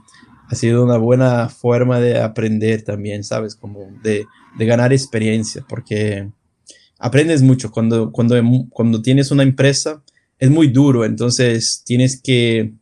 ha 0.48 0.54
sido 0.54 0.84
una 0.84 0.98
buena 0.98 1.48
forma 1.48 2.00
de 2.00 2.20
aprender 2.20 2.82
también, 2.82 3.24
¿sabes? 3.24 3.54
Como 3.54 3.86
de, 4.02 4.26
de 4.58 4.66
ganar 4.66 4.92
experiencia, 4.92 5.64
porque 5.68 6.30
aprendes 6.98 7.42
mucho 7.42 7.70
cuando, 7.70 8.12
cuando, 8.12 8.36
cuando 8.70 9.02
tienes 9.02 9.30
una 9.30 9.42
empresa 9.42 10.02
es 10.38 10.50
muy 10.50 10.68
duro, 10.68 11.04
entonces 11.04 11.82
tienes 11.84 12.20
que 12.20 12.74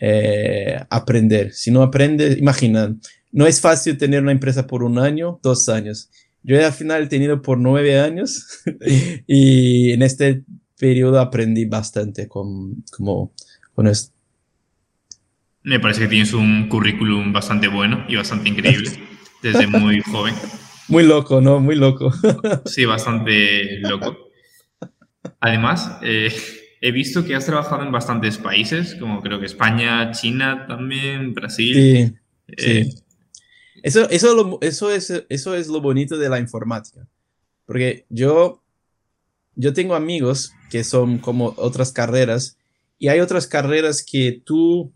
eh, 0.00 0.80
aprender. 0.90 1.52
Si 1.52 1.70
no 1.70 1.82
aprendes, 1.82 2.38
imagina, 2.38 2.94
no 3.32 3.46
es 3.46 3.60
fácil 3.60 3.98
tener 3.98 4.22
una 4.22 4.32
empresa 4.32 4.66
por 4.66 4.82
un 4.82 4.98
año, 4.98 5.40
dos 5.42 5.68
años. 5.68 6.10
Yo 6.42 6.64
al 6.64 6.72
final 6.72 7.04
he 7.04 7.06
tenido 7.08 7.42
por 7.42 7.58
nueve 7.58 7.98
años 7.98 8.62
y 9.26 9.92
en 9.92 10.02
este 10.02 10.44
periodo 10.78 11.20
aprendí 11.20 11.64
bastante 11.64 12.28
con, 12.28 12.84
como, 12.96 13.32
con 13.74 13.86
esto. 13.86 14.14
Me 15.62 15.80
parece 15.80 16.02
que 16.02 16.08
tienes 16.08 16.32
un 16.32 16.68
currículum 16.68 17.32
bastante 17.32 17.68
bueno 17.68 18.04
y 18.08 18.16
bastante 18.16 18.48
increíble 18.48 18.90
desde 19.42 19.66
muy 19.66 20.00
joven. 20.00 20.34
Muy 20.88 21.04
loco, 21.04 21.42
¿no? 21.42 21.60
Muy 21.60 21.76
loco. 21.76 22.10
Sí, 22.64 22.86
bastante 22.86 23.78
loco. 23.80 24.16
Además, 25.40 25.98
eh, 26.02 26.32
he 26.80 26.92
visto 26.92 27.24
que 27.24 27.34
has 27.34 27.46
trabajado 27.46 27.82
en 27.82 27.92
bastantes 27.92 28.38
países, 28.38 28.94
como 28.94 29.20
creo 29.20 29.40
que 29.40 29.46
España, 29.46 30.10
China 30.12 30.66
también, 30.66 31.34
Brasil. 31.34 31.74
Sí, 31.74 32.14
sí. 32.56 32.70
Eh, 32.70 32.94
eso, 33.82 34.08
eso, 34.10 34.58
eso, 34.60 34.90
es, 34.90 35.24
eso 35.28 35.54
es 35.54 35.68
lo 35.68 35.80
bonito 35.80 36.18
de 36.18 36.28
la 36.28 36.38
informática. 36.38 37.06
Porque 37.64 38.06
yo, 38.08 38.62
yo 39.54 39.72
tengo 39.72 39.94
amigos 39.94 40.52
que 40.70 40.84
son 40.84 41.18
como 41.18 41.54
otras 41.56 41.92
carreras 41.92 42.56
y 42.98 43.08
hay 43.08 43.20
otras 43.20 43.46
carreras 43.46 44.04
que 44.04 44.42
tú 44.44 44.92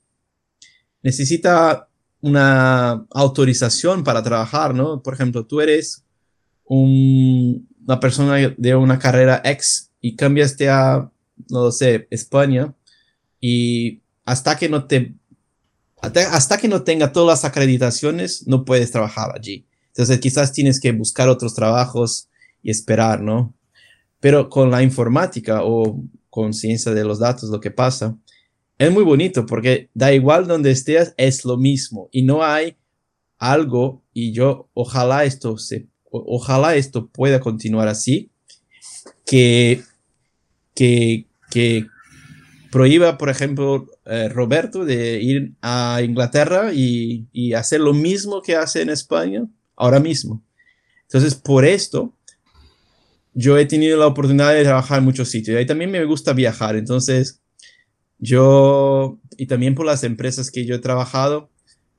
necesitas 1.03 1.83
una 2.21 3.07
autorización 3.11 4.05
para 4.05 4.23
trabajar, 4.23 4.75
¿no? 4.75 5.03
Por 5.03 5.14
ejemplo, 5.14 5.45
tú 5.45 5.61
eres 5.61 6.05
una 6.64 8.01
persona 8.01 8.55
de 8.57 8.75
una 8.75 8.99
carrera 8.99 9.42
X 9.45 9.90
y 10.01 10.16
cambiaste 10.16 10.71
a, 10.71 11.12
no 11.49 11.71
sé, 11.73 12.07
España 12.11 12.75
y 13.40 14.03
hasta 14.25 14.57
que 14.57 14.68
no 14.68 14.87
te 14.87 15.14
hasta 16.01 16.59
que 16.59 16.66
no 16.66 16.83
tenga 16.83 17.12
todas 17.12 17.38
las 17.38 17.45
acreditaciones, 17.45 18.47
no 18.49 18.64
puedes 18.64 18.90
trabajar 18.90 19.33
allí. 19.37 19.66
Entonces 19.88 20.18
quizás 20.18 20.53
tienes 20.53 20.81
que 20.81 20.90
buscar 20.90 21.29
otros 21.29 21.55
trabajos 21.55 22.29
y 22.61 22.71
esperar, 22.71 23.21
¿no? 23.21 23.55
Pero 24.18 24.49
con 24.49 24.71
la 24.71 24.83
informática 24.83 25.61
o 25.62 26.03
con 26.29 26.55
ciencia 26.55 26.92
de 26.92 27.05
los 27.05 27.21
datos, 27.21 27.51
lo 27.51 27.61
que 27.61 27.71
pasa, 27.71 28.16
es 28.79 28.90
muy 28.90 29.05
bonito 29.05 29.47
porque 29.47 29.90
da 29.95 30.12
igual 30.12 30.49
donde 30.49 30.73
estés, 30.73 31.14
es 31.16 31.45
lo 31.45 31.57
mismo 31.57 32.09
y 32.11 32.23
no 32.23 32.42
hay 32.42 32.77
algo 33.38 34.03
y 34.12 34.33
yo 34.33 34.68
ojalá 34.75 35.25
esto 35.25 35.59
se, 35.59 35.88
ojalá 36.11 36.75
esto 36.75 37.09
pueda 37.09 37.38
continuar 37.38 37.88
así, 37.88 38.31
que, 39.25 39.83
que, 40.75 41.27
que 41.51 41.87
prohíba, 42.73 43.19
por 43.19 43.29
ejemplo, 43.29 43.87
eh, 44.07 44.29
Roberto 44.31 44.85
de 44.85 45.21
ir 45.21 45.53
a 45.61 46.01
Inglaterra 46.03 46.73
y, 46.73 47.53
hacer 47.55 47.81
lo 47.81 47.93
mismo 47.93 48.41
que 48.41 48.57
hace 48.57 48.81
en 48.81 48.89
España 48.89 49.47
ahora 49.77 50.01
mismo. 50.01 50.43
Entonces, 51.03 51.35
por 51.35 51.67
esto, 51.67 52.15
yo 53.35 53.59
he 53.59 53.67
tenido 53.67 53.99
la 53.99 54.07
oportunidad 54.07 54.55
de 54.55 54.65
trabajar 54.65 54.99
en 54.99 55.05
muchos 55.05 55.29
sitios. 55.29 55.61
Y 55.61 55.67
también 55.67 55.91
me 55.91 56.03
gusta 56.07 56.33
viajar. 56.33 56.75
Entonces, 56.77 57.41
yo, 58.19 59.19
y 59.37 59.47
también 59.47 59.75
por 59.75 59.85
las 59.85 60.03
empresas 60.03 60.51
que 60.51 60.65
yo 60.65 60.75
he 60.75 60.79
trabajado, 60.79 61.51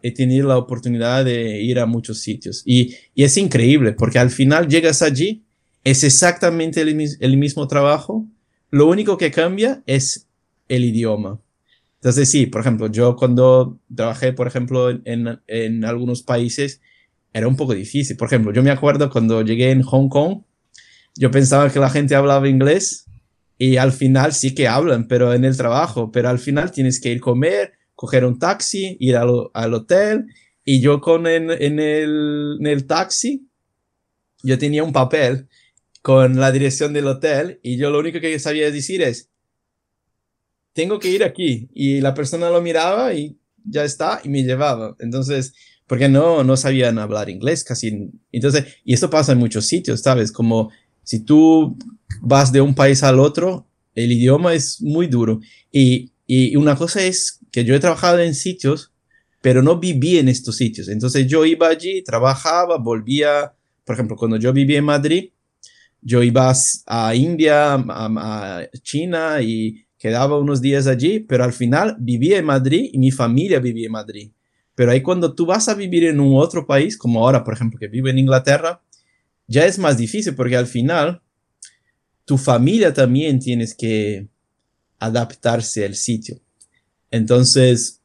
he 0.02 0.12
tenido 0.12 0.48
la 0.48 0.58
oportunidad 0.58 1.24
de 1.24 1.62
ir 1.62 1.80
a 1.80 1.86
muchos 1.86 2.22
sitios. 2.22 2.64
Y, 2.66 2.96
es 3.16 3.38
increíble, 3.38 3.94
porque 3.94 4.18
al 4.18 4.32
final 4.32 4.68
llegas 4.68 5.04
allí, 5.04 5.44
es 5.84 6.04
exactamente 6.04 6.82
el 6.82 7.38
mismo 7.38 7.68
trabajo. 7.68 8.26
Lo 8.74 8.88
único 8.88 9.20
que 9.20 9.30
cambia 9.30 9.84
es 9.86 10.28
el 10.68 10.84
idioma. 10.84 11.40
Entonces, 11.98 12.28
sí, 12.28 12.48
por 12.48 12.62
ejemplo, 12.62 12.88
yo 12.88 13.16
cuando 13.16 13.80
trabajé, 13.96 14.34
por 14.34 14.48
ejemplo, 14.48 14.90
en, 14.90 15.40
en, 15.46 15.86
algunos 15.86 16.24
países, 16.24 16.82
era 17.34 17.48
un 17.48 17.56
poco 17.56 17.76
difícil. 17.76 18.18
Por 18.18 18.30
ejemplo, 18.30 18.52
yo 18.52 18.64
me 18.64 18.72
acuerdo 18.72 19.12
cuando 19.12 19.44
llegué 19.44 19.70
en 19.70 19.84
Hong 19.84 20.10
Kong, 20.10 20.42
yo 21.16 21.30
pensaba 21.30 21.70
que 21.70 21.78
la 21.78 21.92
gente 21.92 22.16
hablaba 22.16 22.50
inglés 22.50 23.06
y 23.60 23.78
al 23.78 23.92
final 23.92 24.34
sí 24.34 24.56
que 24.56 24.68
hablan, 24.68 25.08
pero 25.08 25.36
en 25.36 25.46
el 25.46 25.56
trabajo, 25.56 26.12
pero 26.12 26.30
al 26.30 26.40
final 26.40 26.72
tienes 26.72 27.00
que 27.00 27.12
ir 27.12 27.18
a 27.20 27.22
comer, 27.22 27.74
coger 27.94 28.26
un 28.26 28.40
taxi, 28.40 28.98
ir 29.00 29.18
al, 29.18 29.52
al 29.54 29.76
hotel 29.76 30.26
y 30.66 30.82
yo 30.82 31.00
con 31.00 31.28
en, 31.28 31.52
en, 31.52 31.80
el, 31.80 32.58
en 32.60 32.66
el 32.66 32.88
taxi, 32.88 33.48
yo 34.42 34.58
tenía 34.58 34.84
un 34.84 34.94
papel 34.94 35.48
con 36.04 36.36
la 36.36 36.52
dirección 36.52 36.92
del 36.92 37.08
hotel 37.08 37.62
y 37.64 37.78
yo 37.78 37.90
lo 37.90 37.98
único 37.98 38.20
que 38.20 38.38
sabía 38.38 38.70
decir 38.70 39.02
es, 39.02 39.30
tengo 40.74 41.00
que 41.00 41.10
ir 41.10 41.24
aquí. 41.24 41.70
Y 41.74 42.02
la 42.02 42.14
persona 42.14 42.50
lo 42.50 42.62
miraba 42.62 43.14
y 43.14 43.40
ya 43.64 43.86
está, 43.86 44.20
y 44.22 44.28
me 44.28 44.44
llevaba. 44.44 44.98
Entonces, 45.00 45.54
porque 45.88 46.10
no, 46.10 46.44
no 46.44 46.58
sabían 46.58 47.00
hablar 47.00 47.30
inglés 47.30 47.64
casi. 47.64 48.12
Entonces, 48.34 48.66
y 48.84 48.94
esto 48.94 49.10
pasa 49.10 49.32
en 49.32 49.38
muchos 49.38 49.66
sitios, 49.66 50.02
¿sabes? 50.02 50.34
Como 50.34 50.72
si 51.04 51.22
tú 51.22 51.78
vas 52.22 52.52
de 52.52 52.60
un 52.60 52.76
país 52.76 53.02
al 53.02 53.22
otro, 53.22 53.66
el 53.96 54.12
idioma 54.12 54.54
es 54.54 54.82
muy 54.82 55.08
duro. 55.08 55.40
Y, 55.72 56.12
y 56.28 56.58
una 56.58 56.76
cosa 56.76 57.02
es 57.02 57.40
que 57.50 57.64
yo 57.64 57.76
he 57.76 57.80
trabajado 57.80 58.20
en 58.20 58.36
sitios, 58.36 58.92
pero 59.40 59.62
no 59.62 59.80
viví 59.80 60.18
en 60.18 60.28
estos 60.28 60.58
sitios. 60.58 60.90
Entonces 60.90 61.28
yo 61.28 61.46
iba 61.46 61.70
allí, 61.70 62.04
trabajaba, 62.04 62.78
volvía, 62.78 63.54
por 63.86 63.94
ejemplo, 63.94 64.18
cuando 64.18 64.36
yo 64.36 64.52
vivía 64.52 64.80
en 64.80 64.86
Madrid, 64.86 65.30
yo 66.04 66.24
iba 66.24 66.54
a 66.86 67.16
India, 67.16 67.74
a, 67.74 67.82
a 67.88 68.68
China 68.82 69.42
y 69.42 69.86
quedaba 69.98 70.38
unos 70.38 70.62
días 70.62 70.88
allí, 70.88 71.20
pero 71.20 71.44
al 71.44 71.54
final 71.54 71.96
vivía 72.00 72.38
en 72.38 72.46
Madrid 72.46 72.90
y 72.92 72.98
mi 72.98 73.12
familia 73.12 73.60
vivía 73.60 73.86
en 73.86 73.94
Madrid. 73.94 74.32
Pero 74.76 74.92
ahí 74.92 75.02
cuando 75.02 75.34
tú 75.34 75.46
vas 75.46 75.70
a 75.70 75.76
vivir 75.76 76.04
en 76.06 76.20
un 76.20 76.36
otro 76.36 76.66
país, 76.66 76.98
como 76.98 77.24
ahora, 77.24 77.44
por 77.44 77.54
ejemplo, 77.54 77.80
que 77.80 77.88
vivo 77.88 78.08
en 78.08 78.18
Inglaterra, 78.18 78.82
ya 79.48 79.66
es 79.66 79.78
más 79.78 79.98
difícil 79.98 80.36
porque 80.36 80.58
al 80.58 80.68
final 80.68 81.22
tu 82.26 82.38
familia 82.38 82.94
también 82.94 83.40
tienes 83.40 83.76
que 83.76 84.28
adaptarse 85.00 85.86
al 85.86 85.96
sitio. 85.96 86.40
Entonces, 87.12 88.02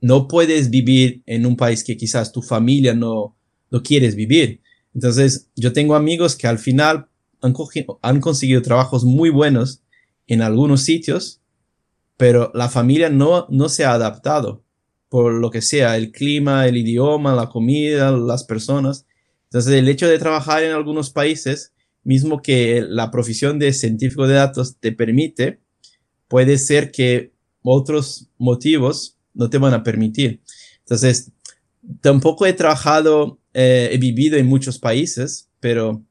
no 0.00 0.28
puedes 0.28 0.70
vivir 0.70 1.22
en 1.26 1.46
un 1.46 1.56
país 1.56 1.84
que 1.84 1.96
quizás 1.96 2.32
tu 2.32 2.42
familia 2.42 2.94
no, 2.94 3.36
no 3.70 3.82
quieres 3.82 4.14
vivir. 4.14 4.60
Entonces, 4.94 5.50
yo 5.56 5.72
tengo 5.72 5.94
amigos 5.94 6.36
que 6.36 6.46
al 6.46 6.58
final 6.58 7.08
han, 7.40 7.54
han 8.02 8.20
conseguido 8.20 8.62
trabajos 8.62 9.04
muy 9.04 9.30
buenos 9.30 9.82
en 10.26 10.42
algunos 10.42 10.82
sitios, 10.82 11.40
pero 12.16 12.50
la 12.54 12.68
familia 12.68 13.10
no, 13.10 13.46
no 13.50 13.68
se 13.68 13.84
ha 13.84 13.92
adaptado 13.92 14.64
por 15.14 15.32
lo 15.32 15.50
que 15.52 15.62
sea, 15.62 15.96
el 15.96 16.10
clima, 16.10 16.66
el 16.66 16.76
idioma, 16.76 17.36
la 17.36 17.48
comida, 17.48 18.10
las 18.10 18.42
personas. 18.42 19.06
Entonces, 19.44 19.74
el 19.74 19.88
hecho 19.88 20.08
de 20.08 20.18
trabajar 20.18 20.64
en 20.64 20.72
algunos 20.72 21.10
países, 21.10 21.72
mismo 22.02 22.42
que 22.42 22.84
la 22.84 23.12
profesión 23.12 23.60
de 23.60 23.72
científico 23.72 24.26
de 24.26 24.34
datos 24.34 24.76
te 24.80 24.90
permite, 24.90 25.60
puede 26.26 26.58
ser 26.58 26.90
que 26.90 27.32
otros 27.62 28.28
motivos 28.38 29.16
no 29.34 29.48
te 29.50 29.58
van 29.58 29.72
a 29.72 29.84
permitir. 29.84 30.42
Entonces, 30.80 31.30
tampoco 32.00 32.44
he 32.44 32.52
trabajado, 32.52 33.38
eh, 33.54 33.90
he 33.92 33.98
vivido 33.98 34.36
en 34.36 34.46
muchos 34.46 34.78
países, 34.78 35.48
pero 35.60 36.04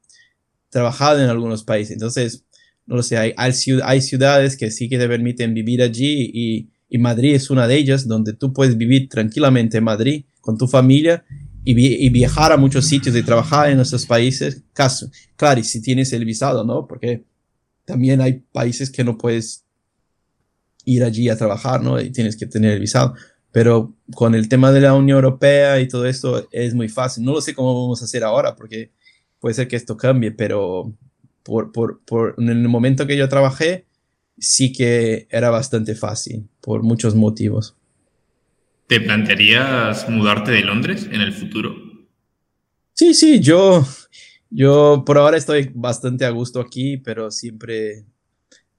trabajado 0.70 1.22
en 1.22 1.28
algunos 1.28 1.62
países. 1.62 1.92
Entonces, 1.92 2.44
no 2.86 2.96
lo 2.96 3.02
sé, 3.02 3.16
hay, 3.16 3.32
hay, 3.36 3.52
ciudades 3.52 4.56
que 4.56 4.70
sí 4.70 4.88
que 4.88 4.98
te 4.98 5.06
permiten 5.06 5.54
vivir 5.54 5.82
allí 5.82 6.30
y, 6.34 6.70
y, 6.88 6.98
Madrid 6.98 7.34
es 7.34 7.50
una 7.50 7.66
de 7.66 7.76
ellas 7.76 8.08
donde 8.08 8.34
tú 8.34 8.52
puedes 8.52 8.76
vivir 8.76 9.08
tranquilamente 9.08 9.78
en 9.78 9.84
Madrid 9.84 10.24
con 10.40 10.58
tu 10.58 10.66
familia 10.66 11.24
y, 11.64 12.06
y 12.06 12.08
viajar 12.10 12.52
a 12.52 12.56
muchos 12.56 12.86
sitios 12.86 13.16
y 13.16 13.22
trabajar 13.22 13.70
en 13.70 13.80
esos 13.80 14.04
países. 14.04 14.62
Caso, 14.72 15.10
claro, 15.36 15.60
y 15.60 15.64
si 15.64 15.80
tienes 15.80 16.12
el 16.12 16.24
visado, 16.24 16.64
¿no? 16.64 16.86
Porque 16.86 17.24
también 17.84 18.20
hay 18.20 18.42
países 18.52 18.90
que 18.90 19.04
no 19.04 19.16
puedes 19.16 19.64
ir 20.84 21.04
allí 21.04 21.28
a 21.28 21.36
trabajar, 21.36 21.82
¿no? 21.82 22.00
Y 22.00 22.10
tienes 22.10 22.36
que 22.36 22.46
tener 22.46 22.72
el 22.72 22.80
visado. 22.80 23.14
Pero 23.54 23.94
con 24.16 24.34
el 24.34 24.48
tema 24.48 24.72
de 24.72 24.80
la 24.80 24.94
Unión 24.94 25.14
Europea 25.14 25.78
y 25.78 25.86
todo 25.86 26.06
esto 26.06 26.48
es 26.50 26.74
muy 26.74 26.88
fácil. 26.88 27.24
No 27.24 27.30
lo 27.30 27.40
sé 27.40 27.54
cómo 27.54 27.82
vamos 27.82 28.02
a 28.02 28.06
hacer 28.06 28.24
ahora 28.24 28.56
porque 28.56 28.90
puede 29.38 29.54
ser 29.54 29.68
que 29.68 29.76
esto 29.76 29.96
cambie, 29.96 30.32
pero 30.32 30.92
por, 31.44 31.70
por, 31.70 32.00
por, 32.00 32.34
en 32.38 32.48
el 32.48 32.68
momento 32.68 33.06
que 33.06 33.16
yo 33.16 33.28
trabajé, 33.28 33.84
sí 34.36 34.72
que 34.72 35.28
era 35.30 35.50
bastante 35.50 35.94
fácil, 35.94 36.48
por 36.60 36.82
muchos 36.82 37.14
motivos. 37.14 37.76
¿Te 38.88 39.00
plantearías 39.00 40.08
mudarte 40.08 40.50
de 40.50 40.62
Londres 40.62 41.08
en 41.12 41.20
el 41.20 41.32
futuro? 41.32 41.76
Sí, 42.92 43.14
sí, 43.14 43.38
yo, 43.38 43.86
yo 44.50 45.04
por 45.06 45.16
ahora 45.16 45.36
estoy 45.36 45.70
bastante 45.72 46.24
a 46.24 46.30
gusto 46.30 46.58
aquí, 46.58 46.96
pero 46.96 47.30
siempre 47.30 48.04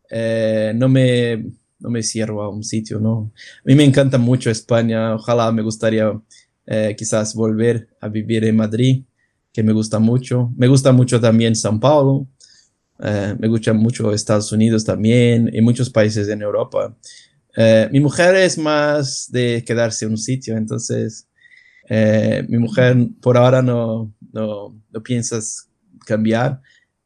eh, 0.10 0.74
no, 0.76 0.90
me, 0.90 1.46
no 1.80 1.90
me 1.90 2.04
cierro 2.04 2.42
a 2.44 2.50
un 2.50 2.64
sitio, 2.64 3.00
¿no? 3.00 3.32
A 3.60 3.64
mí 3.66 3.76
me 3.76 3.84
encanta 3.84 4.18
mucho 4.18 4.50
España, 4.50 5.16
ojalá 5.16 5.52
me 5.52 5.62
gustaría 5.62 6.12
eh, 6.66 6.96
quizás 6.98 7.36
volver 7.36 7.88
a 8.02 8.08
vivir 8.10 8.46
en 8.46 8.56
Madrid, 8.56 9.04
que 9.54 9.64
me 9.64 9.74
gusta 9.74 10.00
mucho. 10.00 10.52
Me 10.58 10.68
gusta 10.68 10.92
mucho 10.92 11.20
también 11.20 11.56
San 11.56 11.80
Paulo, 11.80 12.28
eh, 13.00 13.36
me 13.40 13.48
gusta 13.48 13.74
mucho 13.74 14.14
Estados 14.14 14.52
Unidos 14.52 14.84
también 14.86 15.50
y 15.54 15.62
muchos 15.62 15.90
países 15.90 16.28
en 16.30 16.42
Europa. 16.42 16.96
Eh, 17.58 17.90
mi 17.92 18.00
mujer 18.00 18.36
es 18.36 18.58
más 18.58 19.30
de 19.32 19.64
quedarse 19.66 20.06
en 20.06 20.12
un 20.12 20.18
sitio, 20.18 20.58
entonces 20.58 21.28
Eh, 21.88 22.44
mi 22.50 22.58
mujer 22.58 22.96
por 23.22 23.38
ahora 23.38 23.62
no, 23.62 24.12
no, 24.34 24.76
no 24.92 25.04
piensas 25.04 25.70
cambiar 26.06 26.60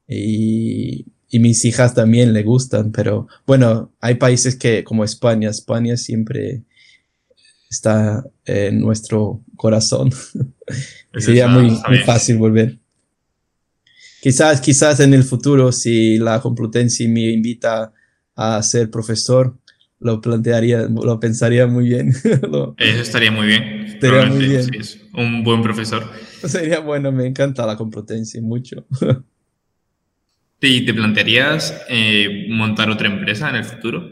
y, 0.07 1.05
y, 1.29 1.39
mis 1.39 1.65
hijas 1.65 1.93
también 1.93 2.33
le 2.33 2.43
gustan, 2.43 2.91
pero 2.91 3.27
bueno, 3.45 3.91
hay 4.01 4.15
países 4.15 4.55
que 4.55 4.83
como 4.83 5.03
España, 5.03 5.49
España 5.49 5.97
siempre 5.97 6.63
está 7.69 8.23
en 8.45 8.79
nuestro 8.79 9.41
corazón. 9.55 10.11
Sería 11.17 11.47
muy, 11.47 11.71
muy, 11.87 11.97
fácil 11.99 12.37
volver. 12.37 12.77
Quizás, 14.21 14.59
quizás 14.61 14.99
en 14.99 15.13
el 15.13 15.23
futuro, 15.23 15.71
si 15.71 16.17
la 16.17 16.41
Complutense 16.41 17.07
me 17.07 17.31
invita 17.31 17.93
a 18.35 18.61
ser 18.63 18.89
profesor, 18.89 19.57
lo 19.99 20.21
plantearía, 20.21 20.87
lo 20.89 21.19
pensaría 21.19 21.67
muy 21.67 21.85
bien. 21.85 22.09
Eso 22.77 23.01
estaría 23.01 23.31
muy 23.31 23.47
bien. 23.47 23.63
Estaría 23.85 24.25
muy 24.25 24.45
bien. 24.45 24.63
Sí, 24.63 24.71
es 24.77 24.99
un 25.13 25.43
buen 25.43 25.61
profesor. 25.61 26.09
Sería 26.45 26.79
bueno, 26.79 27.11
me 27.11 27.27
encanta 27.27 27.65
la 27.65 27.75
Complutense 27.75 28.41
mucho. 28.41 28.85
¿Y 30.61 30.85
te 30.85 30.93
plantearías 30.93 31.85
eh, 31.87 32.47
montar 32.49 32.89
otra 32.89 33.07
empresa 33.07 33.49
en 33.49 33.55
el 33.55 33.63
futuro? 33.63 34.09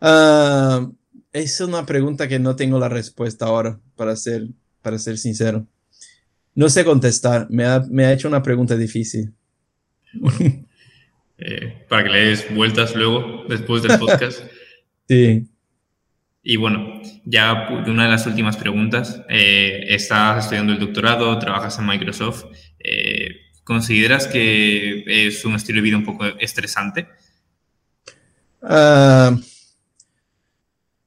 Uh, 0.00 0.94
es 1.32 1.60
una 1.60 1.84
pregunta 1.84 2.28
que 2.28 2.38
no 2.38 2.54
tengo 2.54 2.78
la 2.78 2.88
respuesta 2.88 3.46
ahora, 3.46 3.80
para 3.96 4.14
ser, 4.16 4.46
para 4.80 4.98
ser 4.98 5.18
sincero. 5.18 5.66
No 6.54 6.68
sé 6.68 6.84
contestar, 6.84 7.46
me 7.50 7.64
ha, 7.64 7.80
me 7.90 8.04
ha 8.04 8.12
hecho 8.12 8.28
una 8.28 8.42
pregunta 8.42 8.76
difícil. 8.76 9.32
Eh, 11.44 11.86
para 11.88 12.04
que 12.04 12.10
le 12.10 12.26
des 12.26 12.54
vueltas 12.54 12.94
luego, 12.94 13.44
después 13.48 13.82
del 13.82 13.98
podcast. 13.98 14.44
sí. 15.08 15.48
Y 16.44 16.56
bueno, 16.56 17.00
ya 17.24 17.68
una 17.86 18.04
de 18.04 18.10
las 18.10 18.26
últimas 18.26 18.56
preguntas. 18.56 19.22
Eh, 19.28 19.86
estás 19.88 20.44
estudiando 20.44 20.72
el 20.72 20.78
doctorado, 20.78 21.36
trabajas 21.40 21.78
en 21.80 21.86
Microsoft. 21.86 22.44
Eh, 22.78 23.31
¿Consideras 23.64 24.26
que 24.26 25.04
es 25.06 25.44
un 25.44 25.54
estilo 25.54 25.76
de 25.76 25.82
vida 25.82 25.96
un 25.96 26.04
poco 26.04 26.24
estresante? 26.40 27.08
Uh, 28.60 29.40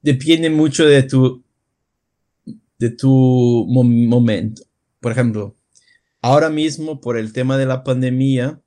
depende 0.02 0.50
mucho 0.50 0.86
de 0.86 1.02
tu, 1.02 1.44
de 2.78 2.90
tu 2.90 3.66
momento. 3.68 4.62
Por 5.00 5.12
ejemplo, 5.12 5.56
ahora 6.22 6.48
mismo 6.48 7.00
por 7.00 7.18
el 7.18 7.32
tema 7.32 7.56
de 7.56 7.66
la 7.66 7.84
pandemia, 7.84 8.60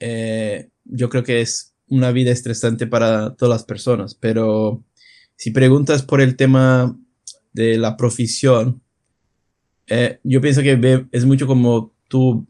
eh, 0.00 0.70
yo 0.84 1.08
creo 1.08 1.22
que 1.22 1.40
es 1.40 1.74
una 1.88 2.10
vida 2.10 2.30
estresante 2.30 2.86
para 2.86 3.34
todas 3.34 3.60
las 3.60 3.64
personas, 3.64 4.14
pero 4.14 4.84
si 5.36 5.50
preguntas 5.50 6.02
por 6.02 6.20
el 6.20 6.36
tema 6.36 6.98
de 7.52 7.76
la 7.76 7.96
profesión, 7.96 8.82
eh, 9.86 10.20
yo 10.22 10.40
pienso 10.40 10.62
que 10.62 11.06
es 11.12 11.24
mucho 11.24 11.46
como 11.46 11.94
tú, 12.08 12.46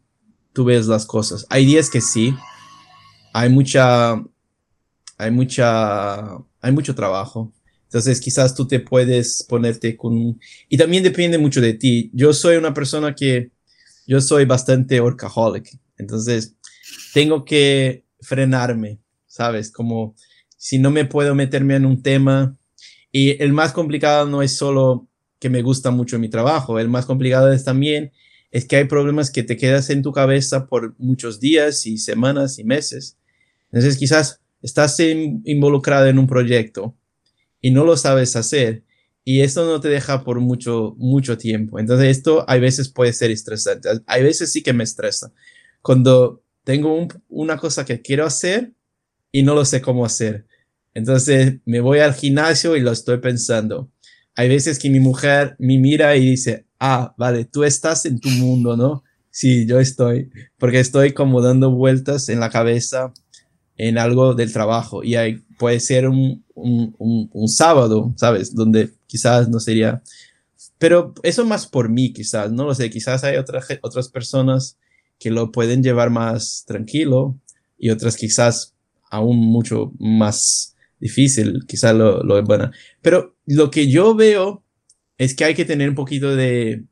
tú 0.53 0.63
ves 0.65 0.87
las 0.87 1.05
cosas. 1.05 1.45
Hay 1.49 1.65
días 1.65 1.89
que 1.89 1.99
sí, 1.99 2.33
hay 3.33 3.49
mucha, 3.49 4.13
hay 5.17 5.31
mucha, 5.31 6.35
hay 6.61 6.71
mucho 6.71 6.95
trabajo. 6.95 7.51
Entonces 7.85 8.19
quizás 8.21 8.55
tú 8.55 8.67
te 8.67 8.79
puedes 8.79 9.43
ponerte 9.47 9.97
con... 9.97 10.39
Y 10.69 10.77
también 10.77 11.03
depende 11.03 11.37
mucho 11.37 11.61
de 11.61 11.73
ti. 11.73 12.09
Yo 12.13 12.33
soy 12.33 12.57
una 12.57 12.73
persona 12.73 13.13
que... 13.13 13.51
Yo 14.07 14.19
soy 14.19 14.45
bastante 14.45 14.99
workaholic. 14.99 15.77
Entonces 15.97 16.55
tengo 17.13 17.45
que 17.45 18.05
frenarme, 18.19 18.99
¿sabes? 19.27 19.71
Como 19.71 20.15
si 20.57 20.79
no 20.79 20.91
me 20.91 21.05
puedo 21.05 21.35
meterme 21.35 21.75
en 21.75 21.85
un 21.85 22.01
tema. 22.01 22.57
Y 23.11 23.41
el 23.41 23.53
más 23.53 23.73
complicado 23.73 24.25
no 24.25 24.41
es 24.41 24.57
solo 24.57 25.07
que 25.39 25.49
me 25.49 25.61
gusta 25.61 25.91
mucho 25.91 26.17
mi 26.17 26.29
trabajo. 26.29 26.79
El 26.79 26.89
más 26.89 27.05
complicado 27.05 27.51
es 27.51 27.63
también 27.63 28.11
es 28.53 28.65
que 28.65 28.75
hay 28.75 28.83
problemas 28.85 29.31
que 29.31 29.41
te 29.41 29.57
quedas 29.57 29.89
en 29.89 30.03
tu 30.03 30.11
cabeza 30.11 30.67
por 30.67 30.93
muchos 30.99 31.39
días 31.39 31.87
y 31.87 31.97
semanas 31.97 32.59
y 32.59 32.63
meses. 32.63 33.17
Entonces 33.71 33.97
quizás 33.97 34.41
estás 34.61 34.99
involucrado 34.99 36.05
en 36.05 36.19
un 36.19 36.27
proyecto 36.27 36.95
y 37.59 37.71
no 37.71 37.83
lo 37.83 37.97
sabes 37.97 38.35
hacer 38.35 38.83
y 39.25 39.41
esto 39.41 39.65
no 39.65 39.79
te 39.81 39.89
deja 39.89 40.23
por 40.23 40.39
mucho, 40.39 40.93
mucho 40.99 41.35
tiempo. 41.35 41.79
Entonces 41.79 42.15
esto 42.15 42.45
hay 42.47 42.59
veces 42.59 42.89
puede 42.89 43.11
ser 43.11 43.31
estresante. 43.31 43.89
Hay 44.05 44.21
veces 44.21 44.51
sí 44.51 44.61
que 44.61 44.71
me 44.71 44.83
estresa. 44.83 45.33
Cuando 45.81 46.43
tengo 46.63 47.07
una 47.29 47.57
cosa 47.57 47.85
que 47.85 48.03
quiero 48.03 48.23
hacer 48.23 48.71
y 49.31 49.41
no 49.41 49.55
lo 49.55 49.65
sé 49.65 49.81
cómo 49.81 50.05
hacer. 50.05 50.45
Entonces 50.93 51.55
me 51.65 51.79
voy 51.79 51.99
al 51.99 52.13
gimnasio 52.13 52.75
y 52.75 52.81
lo 52.81 52.91
estoy 52.91 53.17
pensando. 53.17 53.89
Hay 54.35 54.47
veces 54.47 54.77
que 54.77 54.91
mi 54.91 54.99
mujer 54.99 55.55
me 55.57 55.79
mira 55.79 56.15
y 56.15 56.29
dice, 56.29 56.62
ah, 56.85 57.13
vale, 57.17 57.45
tú 57.45 57.63
estás 57.63 58.05
en 58.05 58.19
tu 58.19 58.27
mundo, 58.27 58.75
¿no? 58.75 59.05
Sí, 59.29 59.65
yo 59.65 59.79
estoy, 59.79 60.29
porque 60.59 60.81
estoy 60.81 61.13
como 61.13 61.41
dando 61.41 61.71
vueltas 61.71 62.27
en 62.27 62.41
la 62.41 62.49
cabeza 62.49 63.13
en 63.77 63.97
algo 63.97 64.33
del 64.33 64.51
trabajo 64.51 65.01
y 65.01 65.15
hay, 65.15 65.37
puede 65.57 65.79
ser 65.79 66.09
un, 66.09 66.43
un, 66.53 66.93
un, 67.31 67.47
sábado, 67.47 68.13
¿sabes? 68.17 68.53
Donde 68.53 68.91
quizás 69.07 69.47
no 69.47 69.61
sería, 69.61 70.03
pero 70.77 71.13
eso 71.23 71.45
más 71.45 71.67
por 71.67 71.87
mí, 71.87 72.11
quizás, 72.11 72.51
no 72.51 72.65
lo 72.65 72.75
sé, 72.75 72.89
quizás 72.89 73.23
hay 73.23 73.37
otras 73.37 73.65
otras 73.81 74.09
personas 74.09 74.77
que 75.17 75.31
lo 75.31 75.53
pueden 75.53 75.83
llevar 75.83 76.09
más 76.09 76.65
tranquilo 76.67 77.39
y 77.77 77.91
otras 77.91 78.17
quizás 78.17 78.75
aún 79.09 79.37
mucho 79.37 79.93
más 79.99 80.75
difícil, 80.99 81.63
quizás 81.65 81.95
lo, 81.95 82.23
lo 82.23 82.43
bueno. 82.43 82.71
Pero 83.01 83.37
lo 83.45 83.71
que 83.71 83.87
yo 83.87 84.15
veo 84.15 84.62
es 85.17 85.35
que 85.35 85.45
hay 85.45 85.53
que 85.53 85.65
tener 85.65 85.89
un 85.89 85.95
poquito 85.95 86.35
de 86.35 86.83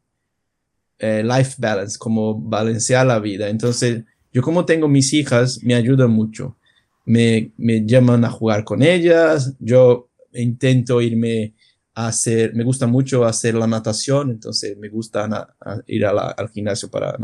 eh, 1.00 1.24
life 1.24 1.56
balance, 1.58 1.98
como 1.98 2.40
balancear 2.40 3.06
la 3.06 3.20
vida. 3.20 3.50
Entonces, 3.50 4.04
yo 4.32 4.42
como 4.42 4.66
tengo 4.66 4.88
mis 4.88 5.14
hijas, 5.14 5.62
me 5.64 5.76
ayuda 5.76 6.08
mucho 6.08 6.58
me, 7.06 7.52
llaman 7.86 8.26
a 8.26 8.30
jugar 8.30 8.64
con 8.64 8.82
ellas, 8.82 9.56
yo 9.60 10.10
intento 10.34 11.02
irme 11.02 11.54
a 11.94 12.08
hacer, 12.08 12.54
me 12.56 12.64
gusta 12.64 12.88
mucho 12.88 13.26
hacer 13.26 13.56
la 13.56 13.68
natación, 13.68 14.32
entonces 14.32 14.78
me 14.78 14.90
gusta 14.90 15.56
ir 15.88 16.06
al 16.06 16.50
gimnasio 16.50 16.90
para 16.90 17.18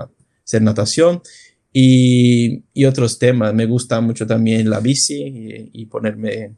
hacer 0.43 0.61
natación 0.61 1.21
y, 1.71 2.63
otros 2.85 3.17
temas. 3.19 3.53
Me 3.53 3.65
gusta 3.65 4.01
mucho 4.01 4.25
también 4.27 4.69
la 4.69 4.79
bici 4.79 5.69
y, 5.73 5.85
ponerme, 5.85 6.55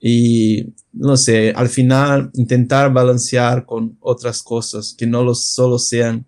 y 0.00 0.74
no 0.92 1.16
sé, 1.16 1.52
al 1.54 1.68
final 1.68 2.30
intentar 2.34 2.92
balancear 2.92 3.66
con 3.66 3.96
otras 4.00 4.42
cosas 4.42 4.94
que 4.96 5.06
no 5.06 5.34
solo 5.34 5.78
sean 5.78 6.26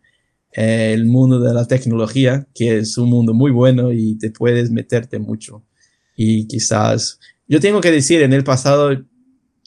eh, 0.53 0.93
el 0.95 1.07
mundo 1.07 1.41
de 1.41 1.55
la 1.55 1.67
tecnología, 1.67 2.47
que 2.55 2.79
es 2.79 2.99
un 2.99 3.11
mundo 3.11 3.35
muy 3.35 3.51
bueno 3.51 3.93
y 3.93 4.17
te 4.19 4.31
puedes 4.31 4.71
meterte 4.71 5.19
mucho 5.19 5.65
y 6.17 6.47
quizás, 6.47 7.19
yo 7.49 7.61
tengo 7.61 7.81
que 7.81 7.91
decir, 7.91 8.23
en 8.23 8.33
el 8.33 8.45
pasado, 8.45 9.05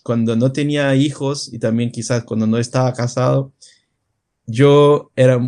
cuando 0.04 0.36
no 0.36 0.52
tenía 0.52 0.96
hijos 0.96 1.52
y 1.52 1.60
también 1.60 1.92
quizás 1.92 2.24
cuando 2.24 2.48
no 2.48 2.58
estaba 2.58 2.94
casado, 2.94 3.54
yo 4.46 5.12
era, 5.16 5.40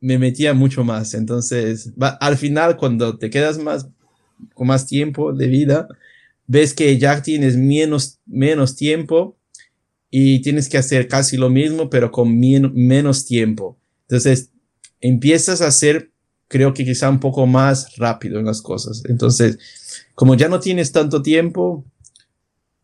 me 0.00 0.18
metía 0.18 0.54
mucho 0.54 0.84
más. 0.84 1.14
Entonces, 1.14 1.92
al 2.20 2.36
final, 2.36 2.76
cuando 2.76 3.16
te 3.16 3.30
quedas 3.30 3.58
más, 3.58 3.88
con 4.54 4.66
más 4.66 4.86
tiempo 4.86 5.32
de 5.32 5.46
vida, 5.46 5.88
ves 6.46 6.74
que 6.74 6.98
ya 6.98 7.22
tienes 7.22 7.56
menos, 7.56 8.20
menos 8.26 8.76
tiempo 8.76 9.36
y 10.10 10.40
tienes 10.42 10.68
que 10.68 10.78
hacer 10.78 11.08
casi 11.08 11.36
lo 11.36 11.50
mismo, 11.50 11.90
pero 11.90 12.10
con 12.10 12.38
menos 12.38 13.26
tiempo. 13.26 13.78
Entonces, 14.08 14.50
empiezas 15.00 15.60
a 15.60 15.66
hacer, 15.66 16.12
creo 16.48 16.72
que 16.72 16.84
quizá 16.84 17.10
un 17.10 17.20
poco 17.20 17.46
más 17.46 17.96
rápido 17.96 18.38
en 18.38 18.46
las 18.46 18.62
cosas. 18.62 19.02
Entonces, 19.08 19.58
como 20.14 20.34
ya 20.34 20.48
no 20.48 20.60
tienes 20.60 20.92
tanto 20.92 21.22
tiempo, 21.22 21.84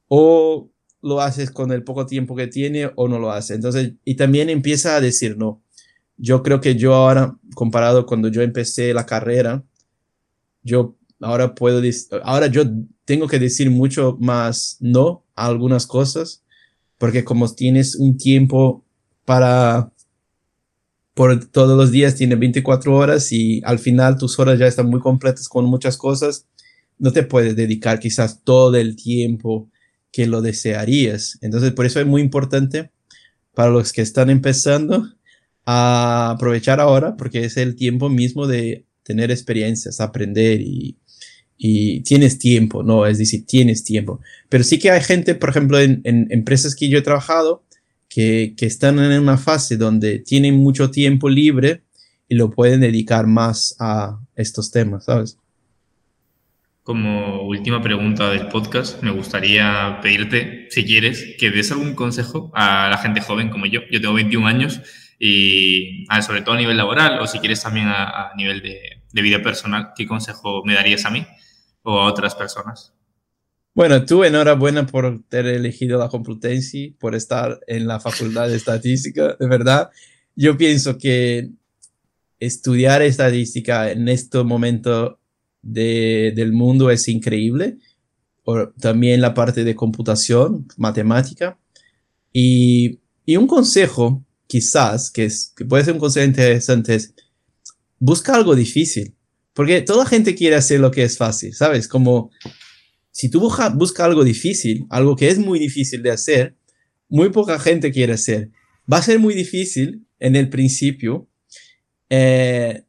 o 0.09 0.71
lo 1.01 1.21
haces 1.21 1.51
con 1.51 1.73
el 1.73 1.85
poco 1.85 2.07
tiempo 2.07 2.37
que 2.37 2.47
tiene 2.47 2.91
o 2.97 3.09
no 3.09 3.19
lo 3.19 3.33
haces. 3.33 3.57
Entonces, 3.57 3.95
y 4.05 4.15
también 4.17 4.51
empieza 4.51 4.95
a 4.97 5.01
decir 5.01 5.37
no. 5.39 5.63
Yo 6.17 6.43
creo 6.43 6.61
que 6.61 6.77
yo 6.77 6.95
ahora, 6.95 7.39
comparado 7.55 8.05
cuando 8.07 8.29
yo 8.29 8.43
empecé 8.43 8.93
la 8.95 9.07
carrera, 9.07 9.65
yo 10.63 10.97
ahora 11.21 11.55
puedo, 11.55 11.81
ahora 12.25 12.47
yo 12.49 12.65
tengo 13.13 13.29
que 13.29 13.39
decir 13.39 13.71
mucho 13.71 14.17
más 14.21 14.79
no 14.81 15.27
a 15.37 15.45
algunas 15.45 15.87
cosas, 15.87 16.43
porque 16.97 17.25
como 17.25 17.47
tienes 17.55 17.95
un 17.95 18.17
tiempo 18.17 18.87
para, 19.27 19.93
por 21.13 21.45
todos 21.51 21.77
los 21.77 21.91
días, 21.91 22.15
tiene 22.15 22.37
24 22.37 22.97
horas 22.97 23.31
y 23.31 23.61
al 23.67 23.79
final 23.79 24.17
tus 24.17 24.39
horas 24.39 24.59
ya 24.59 24.67
están 24.67 24.89
muy 24.89 24.99
completas 24.99 25.47
con 25.47 25.67
muchas 25.67 25.99
cosas, 25.99 26.47
no 26.99 27.13
te 27.13 27.23
puedes 27.23 27.55
dedicar 27.55 28.01
quizás 28.01 28.43
todo 28.45 28.77
el 28.77 28.97
tiempo 28.97 29.69
que 30.11 30.27
lo 30.27 30.41
desearías. 30.41 31.37
Entonces, 31.43 31.73
por 31.73 31.85
eso 31.85 32.01
es 32.01 32.07
muy 32.07 32.23
importante 32.23 32.93
para 33.53 33.71
los 33.71 33.93
que 33.93 34.01
están 34.01 34.31
empezando 34.31 35.07
a 35.67 36.31
aprovechar 36.31 36.81
ahora, 36.81 37.15
porque 37.19 37.45
es 37.45 37.59
el 37.59 37.77
tiempo 37.77 38.09
mismo 38.09 38.47
de 38.47 38.87
tener 39.03 39.31
experiencias, 39.31 40.01
aprender 40.01 40.63
y, 40.63 40.97
y 41.65 42.01
tienes 42.01 42.41
tiempo, 42.41 42.83
¿no? 42.83 43.07
Es 43.07 43.19
decir, 43.19 43.47
tienes 43.47 43.85
tiempo. 43.85 44.19
Pero 44.49 44.65
sí 44.65 44.81
que 44.81 44.91
hay 44.91 45.01
gente, 45.01 45.37
por 45.37 45.51
ejemplo, 45.51 45.79
en, 45.79 46.01
en, 46.03 46.27
empresas 46.33 46.75
que 46.75 46.89
yo 46.89 46.99
he 46.99 47.03
trabajado, 47.03 47.63
que, 48.09 48.55
que 48.57 48.67
están 48.67 48.99
en 48.99 49.23
una 49.23 49.39
fase 49.39 49.77
donde 49.77 50.19
tienen 50.19 50.57
mucho 50.57 50.91
tiempo 50.91 51.29
libre 51.29 51.83
y 52.29 52.35
lo 52.35 52.51
pueden 52.51 52.81
dedicar 52.81 53.29
más 53.29 53.77
a 53.79 54.19
estos 54.35 54.73
temas, 54.73 55.05
¿sabes? 55.05 55.39
Como 56.83 57.43
última 57.47 57.81
pregunta 57.81 58.29
del 58.31 58.49
podcast, 58.49 59.01
me 59.01 59.13
gustaría 59.13 60.01
pedirte, 60.03 60.67
si 60.69 60.85
quieres, 60.85 61.37
que 61.39 61.53
des 61.53 61.71
algún 61.71 61.95
consejo 61.95 62.51
a 62.55 62.89
la 62.91 62.99
gente 62.99 63.21
joven 63.21 63.51
como 63.51 63.67
yo. 63.67 63.83
Yo 63.89 64.01
tengo 64.01 64.15
21 64.15 64.49
años 64.49 64.81
y 65.17 66.07
sobre 66.27 66.43
todo 66.43 66.57
a 66.57 66.59
nivel 66.59 66.77
laboral 66.77 67.21
o 67.21 67.29
si 67.29 67.39
quieres 67.39 67.63
también 67.63 67.87
a, 67.87 68.33
nivel 68.37 68.63
de, 68.63 68.81
de, 69.13 69.23
vida 69.23 69.41
personal, 69.43 69.91
¿qué 69.95 70.09
consejo 70.09 70.65
me 70.65 70.75
darías 70.75 71.05
a 71.05 71.11
mí 71.11 71.25
o 71.83 71.99
a 71.99 72.07
otras 72.07 72.35
personas? 72.35 72.93
Bueno, 73.75 74.05
tú 74.05 74.23
enhorabuena 74.23 74.87
por 74.87 75.07
haber 75.07 75.47
elegido 75.47 75.99
la 75.99 76.09
Complutense, 76.09 76.95
por 77.01 77.15
estar 77.15 77.59
en 77.67 77.87
la 77.87 78.01
Facultad 78.01 78.49
de 78.49 78.57
Estadística, 78.57 79.35
de 79.39 79.47
verdad. 79.47 79.91
Yo 80.37 80.57
pienso 80.59 80.99
que 80.99 81.51
estudiar 82.39 83.03
estadística 83.03 83.91
en 83.91 84.09
este 84.09 84.43
momento 84.43 85.19
del 85.63 86.53
mundo 86.53 86.91
es 86.91 87.09
increíble. 87.09 87.79
también 88.81 89.21
la 89.21 89.33
parte 89.35 89.65
de 89.65 89.77
computación, 89.77 90.67
matemática. 90.77 91.59
Y, 92.33 92.99
un 93.37 93.47
consejo, 93.47 94.25
quizás, 94.47 95.11
que, 95.11 95.27
es, 95.27 95.53
que 95.57 95.65
puede 95.65 95.85
ser 95.85 95.95
un 95.95 96.01
consejo 96.01 96.27
interesante, 96.27 96.97
es 96.97 97.15
busca 97.99 98.35
algo 98.35 98.55
difícil. 98.57 99.15
Porque 99.55 99.83
toda 99.83 100.07
gente 100.07 100.35
quiere 100.35 100.57
hacer 100.57 100.81
lo 100.81 100.91
que 100.91 101.03
es 101.03 101.17
fácil, 101.19 101.55
¿sabes? 101.55 101.89
Como 101.89 102.31
si 103.11 103.29
tú 103.29 103.41
buscas 103.41 103.75
busca 103.75 104.05
algo 104.05 104.25
difícil, 104.25 104.87
algo 104.89 105.17
que 105.17 105.29
es 105.29 105.39
muy 105.39 105.59
difícil 105.59 106.03
de 106.03 106.11
hacer, 106.11 106.57
muy 107.09 107.29
poca 107.29 107.59
gente 107.59 107.93
quiere 107.93 108.15
hacer. 108.15 108.51
Va 108.91 108.99
a 108.99 109.03
ser 109.03 109.19
muy 109.19 109.35
difícil 109.35 110.07
en 110.19 110.35
el 110.35 110.49
principio. 110.49 111.29
Eh, 112.09 112.85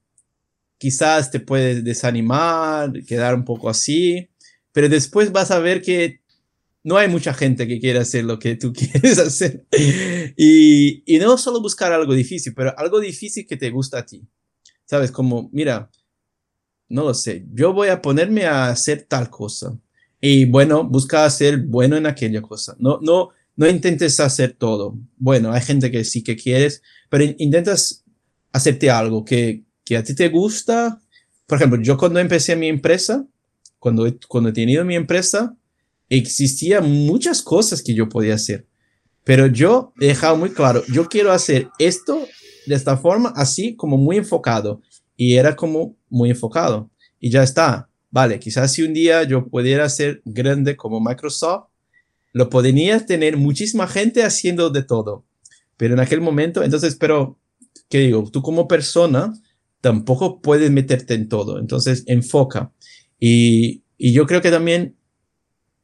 quizás 0.77 1.29
te 1.29 1.41
puedes 1.41 1.83
desanimar, 1.83 2.91
quedar 3.05 3.35
un 3.35 3.43
poco 3.43 3.69
así, 3.69 4.29
pero 4.71 4.87
después 4.87 5.31
vas 5.31 5.51
a 5.51 5.59
ver 5.59 5.81
que 5.81 6.21
no 6.83 6.97
hay 6.97 7.07
mucha 7.07 7.33
gente 7.33 7.67
que 7.67 7.79
quiere 7.79 7.99
hacer 7.99 8.23
lo 8.23 8.39
que 8.39 8.55
tú 8.55 8.73
quieres 9.01 9.19
hacer. 9.19 9.65
Y, 10.37 11.03
y 11.05 11.19
no 11.19 11.37
solo 11.37 11.61
buscar 11.61 11.91
algo 11.91 12.13
difícil, 12.13 12.53
pero 12.53 12.73
algo 12.77 13.01
difícil 13.01 13.45
que 13.45 13.57
te 13.57 13.69
gusta 13.69 13.99
a 13.99 14.05
ti. 14.05 14.25
¿Sabes? 14.85 15.11
Como, 15.11 15.49
mira, 15.53 15.89
no 16.93 17.05
lo 17.05 17.13
sé, 17.15 17.43
yo 17.51 17.73
voy 17.73 17.87
a 17.87 18.03
ponerme 18.03 18.45
a 18.45 18.69
hacer 18.69 19.05
tal 19.09 19.29
cosa. 19.31 19.75
Y 20.21 20.45
bueno, 20.45 20.83
busca 20.83 21.27
ser 21.31 21.57
bueno 21.57 21.97
en 21.97 22.05
aquella 22.05 22.41
cosa. 22.41 22.75
No, 22.77 22.99
no, 23.01 23.29
no 23.55 23.67
intentes 23.67 24.19
hacer 24.19 24.53
todo. 24.53 24.95
Bueno, 25.17 25.51
hay 25.51 25.61
gente 25.61 25.89
que 25.89 26.03
sí 26.03 26.23
que 26.23 26.35
quieres, 26.35 26.83
pero 27.09 27.23
intentas 27.39 28.05
hacerte 28.51 28.91
algo 28.91 29.25
que, 29.25 29.63
que 29.83 29.97
a 29.97 30.03
ti 30.03 30.13
te 30.13 30.29
gusta. 30.29 31.01
Por 31.47 31.57
ejemplo, 31.57 31.81
yo 31.81 31.97
cuando 31.97 32.19
empecé 32.19 32.55
mi 32.55 32.67
empresa, 32.67 33.25
cuando, 33.79 34.05
cuando 34.27 34.51
he 34.51 34.53
tenido 34.53 34.85
mi 34.85 34.95
empresa, 34.95 35.57
existían 36.09 36.89
muchas 36.89 37.41
cosas 37.41 37.81
que 37.81 37.95
yo 37.95 38.07
podía 38.07 38.35
hacer. 38.35 38.67
Pero 39.23 39.47
yo 39.47 39.93
he 39.99 40.07
dejado 40.07 40.37
muy 40.37 40.51
claro, 40.51 40.83
yo 40.93 41.09
quiero 41.09 41.31
hacer 41.31 41.69
esto 41.79 42.27
de 42.67 42.75
esta 42.75 42.97
forma, 42.97 43.33
así 43.35 43.75
como 43.75 43.97
muy 43.97 44.17
enfocado. 44.17 44.81
Y 45.17 45.37
era 45.37 45.55
como 45.55 45.95
muy 46.13 46.29
enfocado. 46.29 46.89
Y 47.19 47.29
ya 47.31 47.43
está. 47.43 47.89
Vale, 48.11 48.39
quizás 48.39 48.71
si 48.71 48.83
un 48.83 48.93
día 48.93 49.23
yo 49.23 49.47
pudiera 49.47 49.89
ser 49.89 50.21
grande 50.23 50.77
como 50.77 51.01
Microsoft, 51.01 51.69
lo 52.31 52.49
podría 52.49 53.05
tener 53.05 53.37
muchísima 53.37 53.87
gente 53.87 54.23
haciendo 54.23 54.69
de 54.69 54.83
todo. 54.83 55.25
Pero 55.75 55.95
en 55.95 55.99
aquel 55.99 56.21
momento, 56.21 56.63
entonces, 56.63 56.95
pero, 56.95 57.39
¿qué 57.89 57.99
digo? 57.99 58.29
Tú 58.31 58.41
como 58.41 58.67
persona, 58.67 59.33
tampoco 59.81 60.41
puedes 60.41 60.69
meterte 60.69 61.15
en 61.15 61.27
todo. 61.27 61.59
Entonces, 61.59 62.03
enfoca. 62.05 62.71
Y, 63.19 63.83
y 63.97 64.13
yo 64.13 64.27
creo 64.27 64.41
que 64.41 64.51
también, 64.51 64.95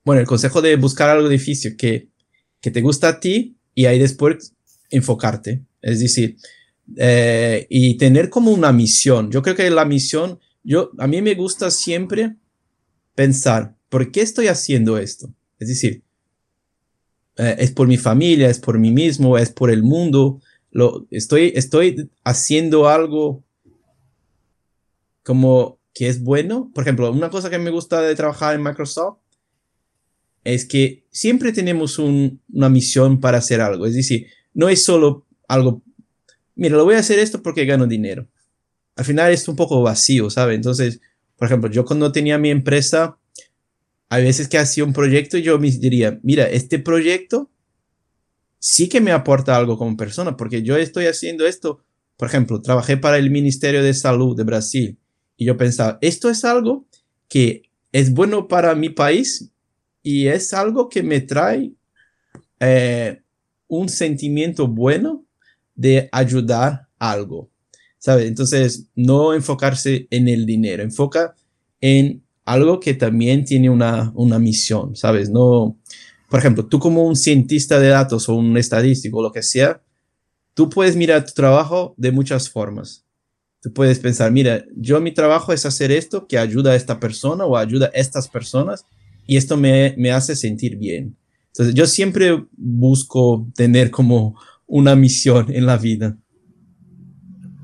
bueno, 0.06 0.22
el 0.22 0.28
consejo 0.28 0.62
de 0.62 0.76
buscar 0.76 1.10
algo 1.10 1.30
difícil 1.30 1.76
que, 1.76 2.10
que 2.62 2.72
te 2.72 2.82
gusta 2.82 3.10
a 3.10 3.20
ti 3.20 3.58
y 3.74 3.86
ahí 3.86 3.98
después 3.98 4.54
enfocarte. 4.92 5.64
Es 5.82 6.00
decir, 6.00 6.38
eh, 6.98 7.68
y 7.70 7.98
tener 7.98 8.30
como 8.30 8.52
una 8.52 8.72
misión. 8.72 9.32
Yo 9.32 9.42
creo 9.42 9.56
que 9.56 9.70
la 9.70 9.86
misión, 9.86 10.40
yo, 10.64 10.92
a 10.98 11.08
mí 11.08 11.22
me 11.22 11.36
gusta 11.36 11.72
siempre 11.72 12.36
pensar, 13.16 13.76
¿por 13.90 14.12
qué 14.12 14.22
estoy 14.22 14.48
haciendo 14.48 14.98
esto? 14.98 15.34
Es 15.60 15.68
decir, 15.68 16.04
eh, 17.38 17.56
es 17.60 17.72
por 17.72 17.88
mi 17.88 17.98
familia, 17.98 18.50
es 18.50 18.60
por 18.60 18.80
mí 18.80 18.92
mismo, 18.92 19.38
es 19.38 19.50
por 19.50 19.72
el 19.72 19.84
mundo. 19.84 20.42
Lo, 20.72 21.08
estoy, 21.10 21.54
estoy 21.56 22.10
haciendo 22.24 22.88
algo 22.88 23.44
como 25.24 25.80
que 25.94 26.08
es 26.08 26.24
bueno. 26.24 26.72
Por 26.74 26.84
ejemplo, 26.84 27.12
una 27.12 27.30
cosa 27.30 27.50
que 27.50 27.60
me 27.60 27.72
gusta 27.72 28.02
de 28.02 28.16
trabajar 28.16 28.56
en 28.56 28.64
Microsoft 28.64 29.20
es 30.44 30.66
que 30.66 31.06
siempre 31.12 31.52
tenemos 31.52 32.00
una 32.00 32.70
misión 32.70 33.20
para 33.20 33.38
hacer 33.38 33.62
algo. 33.62 33.86
Es 33.86 33.94
decir, 33.94 34.28
no 34.54 34.70
es 34.70 34.84
solo 34.84 35.26
algo, 35.48 35.82
mira, 36.60 36.76
lo 36.76 36.86
voy 36.86 36.96
a 36.96 37.00
hacer 37.00 37.20
esto 37.20 37.42
porque 37.42 37.66
gano 37.66 37.88
dinero. 37.88 38.28
Al 38.96 39.06
final 39.06 39.32
es 39.32 39.48
un 39.48 39.56
poco 39.56 39.82
vacío, 39.82 40.30
¿sabes? 40.30 40.56
Entonces, 40.56 41.00
por 41.38 41.48
ejemplo, 41.48 41.72
yo 41.72 41.86
cuando 41.86 42.12
tenía 42.12 42.38
mi 42.38 42.50
empresa, 42.50 43.18
hay 44.10 44.24
veces 44.24 44.50
que 44.50 44.58
hacía 44.58 44.84
un 44.84 44.92
proyecto 44.92 45.38
y 45.38 45.42
yo 45.42 45.58
me 45.58 45.72
diría, 45.72 46.20
mira, 46.22 46.50
este 46.50 46.80
proyecto 46.80 47.50
sí 48.60 48.90
que 48.90 49.00
me 49.00 49.12
aporta 49.12 49.56
algo 49.56 49.78
como 49.78 49.96
persona, 49.96 50.36
porque 50.36 50.62
yo 50.62 50.76
estoy 50.76 51.06
haciendo 51.06 51.48
esto. 51.48 51.80
Por 52.18 52.28
ejemplo, 52.28 52.62
trabajé 52.62 52.98
para 52.98 53.18
el 53.18 53.32
Ministerio 53.32 53.82
de 53.82 53.94
Salud 53.94 54.36
de 54.36 54.44
Brasil 54.44 54.98
y 55.38 55.46
yo 55.46 55.56
pensaba, 55.56 55.98
esto 56.02 56.30
es 56.30 56.44
algo 56.44 56.86
que 57.30 57.64
es 57.94 58.14
bueno 58.14 58.50
para 58.50 58.76
mi 58.76 58.90
país 58.90 59.50
y 60.04 60.28
es 60.28 60.54
algo 60.54 60.90
que 60.90 61.04
me 61.04 61.22
trae 61.22 61.72
eh, 62.60 63.22
un 63.68 63.88
sentimiento 63.88 64.68
bueno 64.68 65.26
de 65.80 66.10
ayudar 66.12 66.88
algo, 67.00 67.50
¿sabes? 67.98 68.28
Entonces, 68.28 68.88
no 68.96 69.34
enfocarse 69.34 70.08
en 70.10 70.28
el 70.28 70.46
dinero, 70.46 70.84
enfoca 70.84 71.36
en 71.82 72.24
algo 72.46 72.80
que 72.80 72.94
también 72.94 73.46
tiene 73.46 73.70
una, 73.70 74.12
una 74.16 74.40
misión, 74.40 74.96
¿sabes? 74.96 75.30
No, 75.30 75.78
por 76.30 76.40
ejemplo, 76.40 76.66
tú 76.66 76.80
como 76.80 77.04
un 77.04 77.16
cientista 77.16 77.80
de 77.80 77.90
datos 77.90 78.28
o 78.28 78.36
un 78.36 78.58
estadístico 78.58 79.22
lo 79.22 79.32
que 79.32 79.44
sea, 79.44 79.82
tú 80.54 80.70
puedes 80.70 80.96
mirar 80.96 81.26
tu 81.26 81.34
trabajo 81.34 81.94
de 81.98 82.12
muchas 82.12 82.50
formas 82.50 83.06
tú 83.62 83.74
puedes 83.74 84.00
pensar, 84.00 84.32
mira, 84.32 84.66
yo 84.76 85.00
mi 85.02 85.14
trabajo 85.14 85.52
es 85.54 85.66
hacer 85.66 85.92
esto 85.92 86.28
que 86.28 86.38
ayuda 86.38 86.72
a 86.72 86.76
esta 86.76 87.00
persona 87.00 87.46
o 87.46 87.58
ayuda 87.58 87.88
a 87.88 87.98
estas 87.98 88.28
personas 88.28 88.86
y 89.28 89.38
esto 89.38 89.58
me, 89.58 89.94
me 89.98 90.12
hace 90.12 90.36
sentir 90.36 90.78
bien. 90.78 91.16
Entonces, 91.48 91.76
yo 91.76 91.86
siempre 91.88 92.46
busco 92.56 93.48
tener 93.56 93.92
como 93.92 94.40
una 94.70 94.96
misión 94.96 95.48
en 95.50 95.66
la 95.66 95.78
vida. 95.78 96.16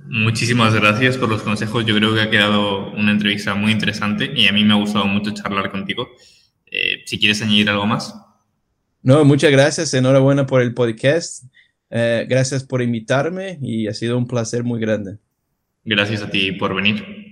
Muchísimas 0.09 0.73
gracias 0.73 1.17
por 1.17 1.29
los 1.29 1.43
consejos. 1.43 1.85
Yo 1.85 1.95
creo 1.95 2.13
que 2.13 2.21
ha 2.21 2.29
quedado 2.29 2.91
una 2.91 3.11
entrevista 3.11 3.53
muy 3.53 3.71
interesante 3.71 4.31
y 4.35 4.47
a 4.47 4.51
mí 4.51 4.63
me 4.63 4.73
ha 4.73 4.77
gustado 4.77 5.05
mucho 5.05 5.31
charlar 5.31 5.71
contigo. 5.71 6.09
Eh, 6.65 7.03
si 7.05 7.19
quieres 7.19 7.41
añadir 7.41 7.69
algo 7.69 7.85
más. 7.85 8.15
No, 9.01 9.23
muchas 9.23 9.51
gracias. 9.51 9.93
Enhorabuena 9.93 10.45
por 10.45 10.61
el 10.61 10.73
podcast. 10.73 11.45
Eh, 11.91 12.25
gracias 12.27 12.63
por 12.63 12.81
invitarme 12.81 13.59
y 13.61 13.87
ha 13.87 13.93
sido 13.93 14.17
un 14.17 14.27
placer 14.27 14.63
muy 14.63 14.79
grande. 14.79 15.17
Gracias 15.83 16.23
a 16.23 16.29
ti 16.29 16.51
por 16.53 16.75
venir. 16.75 17.24